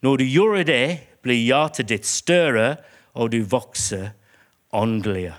[0.04, 0.88] Når du gjør det,
[1.24, 2.78] blir hjertet ditt større,
[3.14, 4.12] og du vokser
[4.74, 5.38] åndeligere.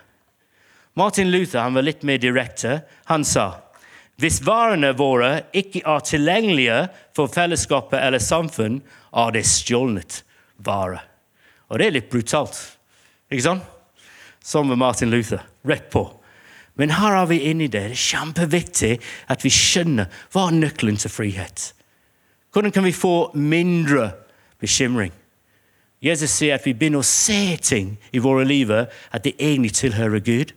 [0.94, 2.84] Martin Luther han var litt mer direkte.
[3.10, 3.64] Han sa
[4.22, 6.76] hvis varene våre ikke er tilgjengelige
[7.16, 8.78] for fellesskapet eller samfunn,
[9.10, 10.20] er det stjålnet
[10.62, 11.00] vare.
[11.66, 12.54] Og det er litt brutalt,
[13.26, 13.64] ikke sant?
[14.44, 15.42] Som med Martin Luther.
[15.66, 16.04] Rett på.
[16.74, 17.82] Men her er vi inne i det.
[17.82, 18.94] Det er kjempeviktig
[19.30, 21.70] at vi skjønner hva er nøkkelen til frihet.
[22.54, 24.10] Hvordan kan vi få mindre
[24.62, 25.12] bekymring?
[26.04, 30.20] Jesus sier at vi begynner å se ting i våre liv at det egentlig tilhører
[30.20, 30.52] Gud.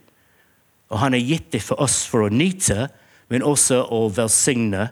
[0.92, 2.90] Og han har gitt det for oss for å nyte,
[3.32, 4.90] men også å velsigne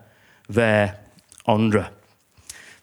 [0.48, 0.96] hver
[1.50, 1.88] andre.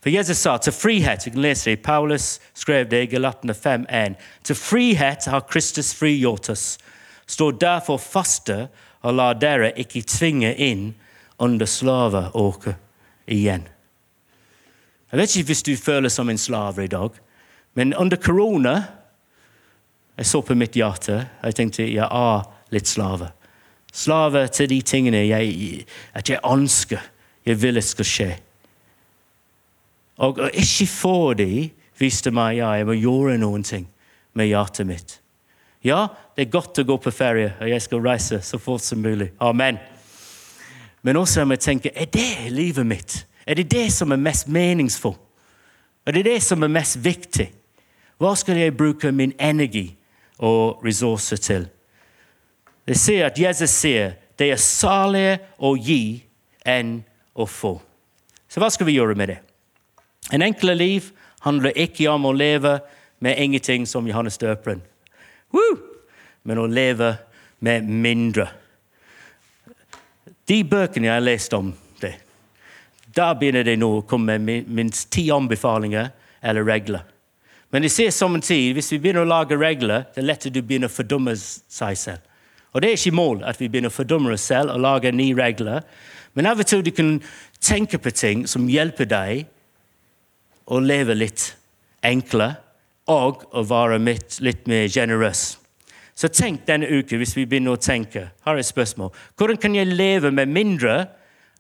[0.03, 4.17] For Jesus sa til frihet Vi kan lese det, Paulus skrev det i Galatene 5.1.
[4.43, 6.79] Til frihet har Kristus frigjort oss.
[7.33, 8.67] Stå derfor faste
[9.03, 10.91] og la dere ikke tvinge inn
[11.43, 12.77] under slaveåket
[13.33, 13.65] igjen.
[15.11, 17.11] Jeg vet ikke hvis du føler som en slave i dag,
[17.75, 18.83] men under korona
[20.17, 21.15] Jeg så på mitt hjerte.
[21.43, 23.31] Jeg tenkte jeg er litt slave.
[23.93, 27.01] Slave til de tingene jeg, at jeg ønsker,
[27.47, 28.29] jeg vil det skal skje.
[30.21, 33.89] Og å ikke få de viste meg ja, jeg må gjøre noen ting
[34.37, 35.22] med hjertet mitt.
[35.85, 36.07] Ja,
[36.37, 39.33] det er godt å gå på ferie, og jeg skal reise så fort som mulig.
[39.43, 39.81] Amen.
[41.03, 43.17] Men også må jeg tenke er det livet mitt?
[43.47, 45.19] Er det det som er mest meningsfullt?
[46.07, 47.49] Er det det som er mest viktig?
[48.19, 49.93] Hva skal jeg bruke min energi
[50.39, 51.67] og ressurser til?
[52.87, 56.23] Det sier at Jesus sier det er salige å gi
[56.67, 57.01] enn
[57.35, 57.77] å få.
[58.51, 59.39] Så hva skal vi gjøre med det?
[60.35, 61.11] En enkle liv
[61.43, 62.79] handler ikke om å leve
[63.23, 64.83] med ingenting som Johannes døperen,
[65.53, 65.93] Woo!
[66.43, 67.15] men å leve
[67.63, 68.49] med mindre.
[70.49, 71.71] De bøkene jeg har lest om
[72.03, 72.17] det,
[73.15, 76.11] da begynner det nå å komme med minst ti anbefalinger
[76.43, 77.07] eller regler.
[77.73, 80.61] Men jeg ser samtidig, hvis vi begynner å lage regler, det er lett at du
[80.61, 82.27] begynner å fordumme seg selv.
[82.73, 85.37] Og Det er ikke mål at vi begynner å fordumme oss selv og lage nye
[85.37, 85.85] regler.
[86.35, 87.19] Men av og til du kan
[87.61, 89.45] tenke på ting som hjelper deg
[90.73, 91.51] å leve litt
[92.03, 92.57] enklere
[93.13, 95.59] og å være litt mer generøs.
[96.15, 99.11] Så tenk denne uken, hvis vi begynner å tenke Her er et spørsmål.
[99.37, 101.07] Hvordan kan jeg leve med mindre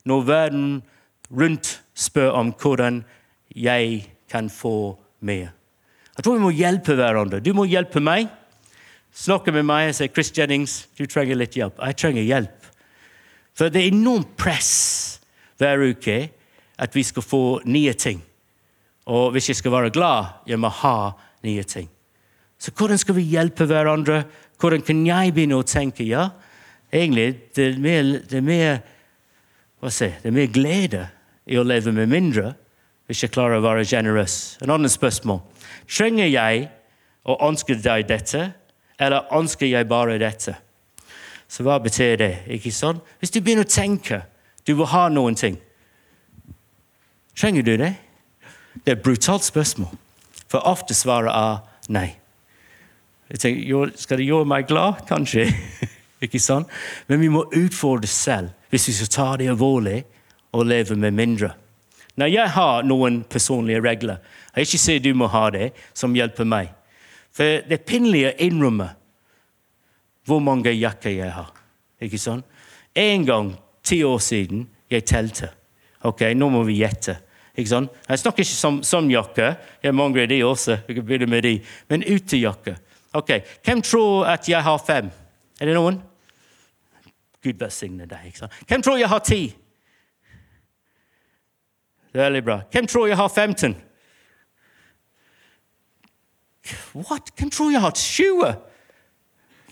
[0.05, 0.82] når verden
[1.30, 3.03] rundt spør om hvordan
[3.57, 5.53] jeg kan få mer?
[6.16, 7.40] Jeg tror vi må hjelpe hverandre.
[7.40, 8.28] Du må hjelpe meg
[9.12, 11.78] snakker med meg og sier Chris Jennings, du trenger litt hjelp.
[11.80, 12.68] Jeg trenger hjelp.
[13.53, 14.72] For det er enormt press
[15.61, 16.18] hver uke
[16.82, 18.22] at vi skal få nye ting.
[19.12, 21.12] Og hvis jeg skal være glad, jeg må ha
[21.47, 21.88] nye ting.
[22.59, 24.22] Så hvordan skal vi hjelpe hverandre?
[24.61, 26.28] Hvordan kan jeg begynne å tenke ja,
[26.93, 28.82] egentlig det er mer, det er mer,
[29.88, 31.07] si, det er mer glede
[31.51, 32.53] i å leve med mindre
[33.11, 34.59] hvis jeg klarer å være generøs.
[34.62, 35.43] En annen spørsmål.
[35.90, 36.68] Trenger jeg
[37.28, 38.53] å ønske deg dette?
[39.03, 40.55] Eller ønsker jeg bare dette?
[41.51, 42.32] Så hva betyr det?
[42.57, 43.03] ikke sånn?
[43.20, 44.22] Hvis du begynner å tenke
[44.66, 45.57] du vil ha noen ting,
[47.34, 47.90] trenger du det?
[48.84, 49.90] Det er et brutalt spørsmål,
[50.53, 52.11] for ofte svaret er nei.
[53.32, 55.07] Jeg tenker, Skal det gjøre meg glad?
[55.09, 55.48] Kanskje.
[56.24, 56.66] ikke sånn?
[57.09, 60.03] Men vi må utfordre selv hvis vi skal ta det alvorlig
[60.53, 61.55] og leve med mindre.
[62.20, 64.20] Når jeg har noen personlige regler,
[64.53, 66.68] jeg ikke sier du må ha det, som hjelper meg.
[67.32, 68.90] For det er pinlig å innrømme
[70.28, 71.48] hvor mange jakker jeg har.
[72.05, 72.44] Ikke sånn?
[72.92, 75.48] En gang, ti år siden, jeg telte.
[76.05, 77.16] Ok, Nå må vi gjette.
[77.57, 77.90] Ikke sant?
[78.09, 79.55] Jeg snakker ikke som, som jakke.
[79.82, 80.78] Jeg mangler de også.
[80.88, 81.59] jeg kan begynne med de.
[81.88, 82.76] Men utejakke.
[83.12, 83.30] Ok,
[83.64, 85.11] Hvem tror at jeg har fem?
[85.61, 86.00] Er det noen?
[87.42, 88.26] Gud velsigne deg.
[88.26, 88.53] ikke sant?
[88.68, 89.40] Hvem tror jeg har ti?
[92.12, 92.61] Veldig bra.
[92.72, 93.76] Hvem tror jeg har 15?
[96.94, 97.32] What?
[97.36, 98.55] Hvem tror jeg har 20?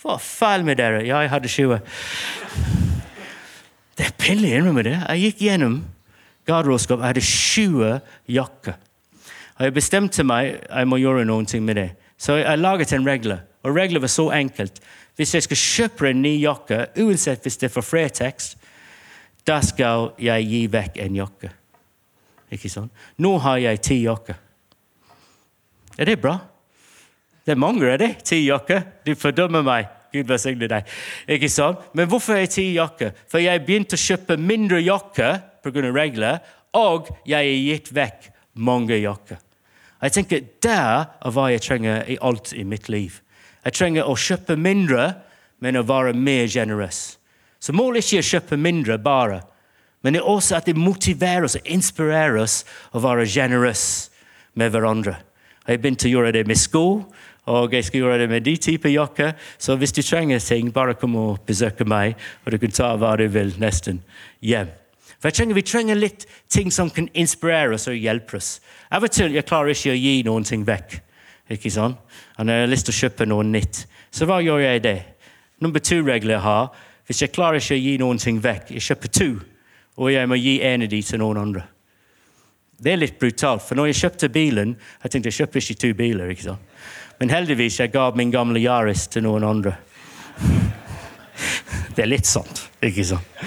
[0.01, 1.03] Hva er feil med dere?
[1.07, 1.81] Ja, jeg hadde 20.
[3.99, 4.97] Det er pinlig å innrømme det.
[4.97, 5.81] Jeg gikk gjennom
[6.51, 7.05] garderobeskapet.
[7.05, 8.79] Jeg hadde 20 jakker.
[9.59, 11.91] Og jeg bestemte meg jeg må gjøre noe med det.
[12.21, 13.41] Så jeg laget en regle.
[13.65, 14.81] Og regelen var så enkelt.
[15.17, 18.55] Hvis jeg skal kjøpe en ny jakke, uansett hvis det er for Fretex,
[19.47, 21.51] da skal jeg gi vekk en jakke.
[22.51, 22.89] Ikke sånn?
[23.21, 24.39] Nå har jeg ti jakker.
[26.01, 26.39] Er det bra?
[27.45, 28.15] Det er mange er det.
[28.25, 28.83] Ti jakker.
[29.05, 29.89] Du fordømmer meg.
[30.11, 30.89] Gud velsigne deg.
[31.31, 31.85] Ikke sant?
[31.95, 33.13] Men hvorfor er jeg ti jakker?
[33.31, 35.93] For jeg begynte å kjøpe mindre jakker pga.
[35.93, 36.41] regler,
[36.75, 39.39] og jeg har gitt vekk mange jakker.
[40.01, 43.21] Jeg tenker Der er hva jeg trenger i alt i mitt liv.
[43.65, 45.15] Jeg trenger å kjøpe mindre,
[45.61, 47.19] men å være mer generøs.
[47.61, 49.43] Så målet er ikke å kjøpe mindre bare,
[50.01, 52.63] men det er også at det motiverer oss og inspirerer oss
[52.97, 54.09] å være generøse
[54.57, 55.19] med hverandre.
[55.67, 56.85] Jeg har begynt å gjøre det med sko,
[57.51, 59.35] og jeg skal gjøre det med de typer jakker.
[59.59, 63.13] Så hvis du trenger ting, bare kom og besøk meg, og du kan ta hva
[63.21, 64.01] du vil nesten
[64.41, 64.73] hjem.
[65.19, 68.61] For jeg trenger, Vi trenger litt ting som kan inspirere oss og hjelpe oss.
[68.91, 71.01] Av og til jeg klarer ikke å gi noen ting vekk.
[71.51, 71.97] ikke sant?
[72.39, 75.03] Og når jeg har lyst til å kjøpe noe nytt, så hva gjør jeg det?
[75.61, 76.71] Nummer to-regler jeg har,
[77.07, 79.29] hvis jeg klarer ikke å gi noen ting vekk, jeg kjøper to,
[79.97, 81.65] og jeg må gi en av de til noen andre.
[82.81, 85.91] Det er litt brutalt, for når jeg kjøpte bilen Jeg tenkte jeg kjøper ikke to
[85.95, 86.31] biler.
[86.31, 86.61] ikke sant?
[87.21, 89.75] Men heldigvis jeg ga min gamle Yaris til noen andre.
[91.95, 93.43] Det er litt sånt, ikke sant?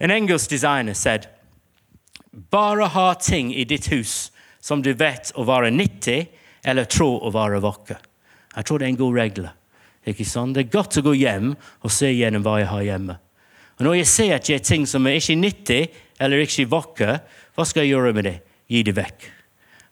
[0.00, 1.28] En engelsk designer said
[2.50, 6.26] bare ha ting i ditt hus som du vet å være nyttig,
[6.64, 7.98] eller tror å være vakker.
[8.56, 9.48] Jeg tror det er en god regel.
[10.08, 10.56] Ikke sant?
[10.56, 13.18] Det er godt å gå hjem og se gjennom hva jeg har hjemme.
[13.78, 15.80] Og Når jeg ser at det er ting som er ikke nyttig
[16.22, 17.14] eller ikke vakker,
[17.54, 18.36] hva skal jeg gjøre med det?
[18.70, 19.26] Gi det vekk.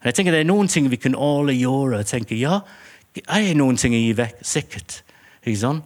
[0.01, 1.99] Og jeg tenker Det er noen ting vi kan alle gjøre.
[1.99, 2.61] og tenke, ja,
[3.15, 4.39] jeg har noen ting å gi vekk.
[4.41, 5.03] Sikkert.
[5.43, 5.85] Ikke sant?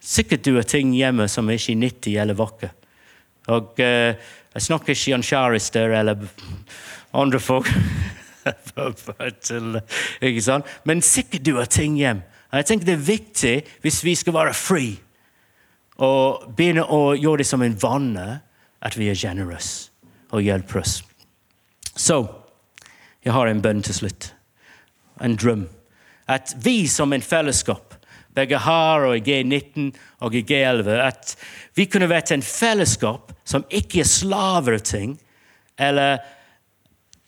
[0.00, 2.72] Sikkert du har ting hjemme som er ikke nyttig eller vakre.
[3.50, 4.12] Og uh,
[4.54, 6.26] jeg snakker ikke om kjærester eller
[7.14, 7.70] andre folk.
[10.22, 10.68] ikke sant?
[10.84, 12.22] Men sikkert du har ting hjem.
[12.52, 15.00] Jeg tenker Det er viktig hvis vi skal være fri,
[16.02, 18.40] og begynne å gjøre det som en vane,
[18.82, 19.90] at vi er generøse
[20.32, 21.02] og hjelper oss.
[21.94, 22.24] Så
[23.24, 24.32] jeg har en bønn til slutt.
[25.22, 25.68] En drøm.
[26.28, 27.94] At vi som en fellesskap,
[28.34, 29.90] begge har og i G19
[30.24, 31.34] og i G11, at
[31.76, 35.16] vi kunne vært en fellesskap som ikke er slaver av ting,
[35.78, 36.22] eller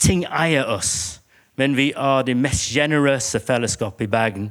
[0.01, 1.21] ting eier oss,
[1.57, 4.51] men vi er det mest generøse fellesskapet i Bergen,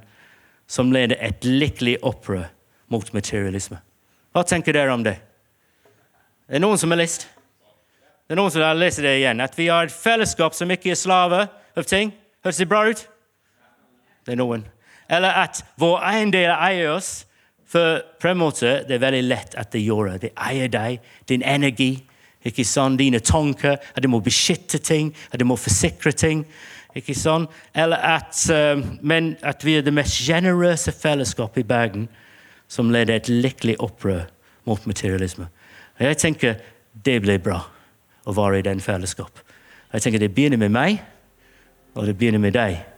[0.68, 2.48] som leder et lykkelig opprør
[2.94, 3.80] mot materialisme.
[4.34, 5.18] Hva tenker dere om det?
[6.48, 7.28] Er det noen som har lyst?
[8.24, 9.42] Det er noen som har lest det igjen.
[9.44, 12.14] At vi har et fellesskap som ikke er slaver av ting.
[12.44, 13.04] Høres det bra ut?
[14.24, 14.64] Det er noen.
[15.14, 17.24] Eller at vår eiendel eier oss.
[17.70, 20.20] For på en måte det er veldig lett at det gjør det.
[20.28, 21.00] Det eier deg,
[21.30, 21.96] din energi,
[22.46, 23.80] ikke sånn, dine tanker.
[23.96, 26.46] At du må beskytte ting, at du må forsikre ting.
[26.96, 32.08] ikke sånn, Eller at, uh, men at vi er det mest generøse fellesskapet i Bergen
[32.68, 34.28] som leder et lykkelig opprør
[34.66, 35.48] mot materialisme.
[36.00, 36.56] Og jeg tenker
[36.94, 37.64] det blir bra
[38.26, 39.40] å være i den fellesskap.
[39.94, 41.02] Jeg tenker Det begynner med meg,
[41.96, 42.93] og det begynner med deg.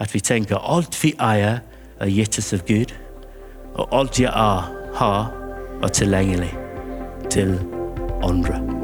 [0.00, 1.60] At vi tenker alt vi eier,
[2.00, 2.94] er gitt oss av Gud.
[3.76, 5.32] Og alt jeg er, har,
[5.92, 6.52] tilgjengelig
[7.30, 7.58] til
[8.24, 8.79] andre.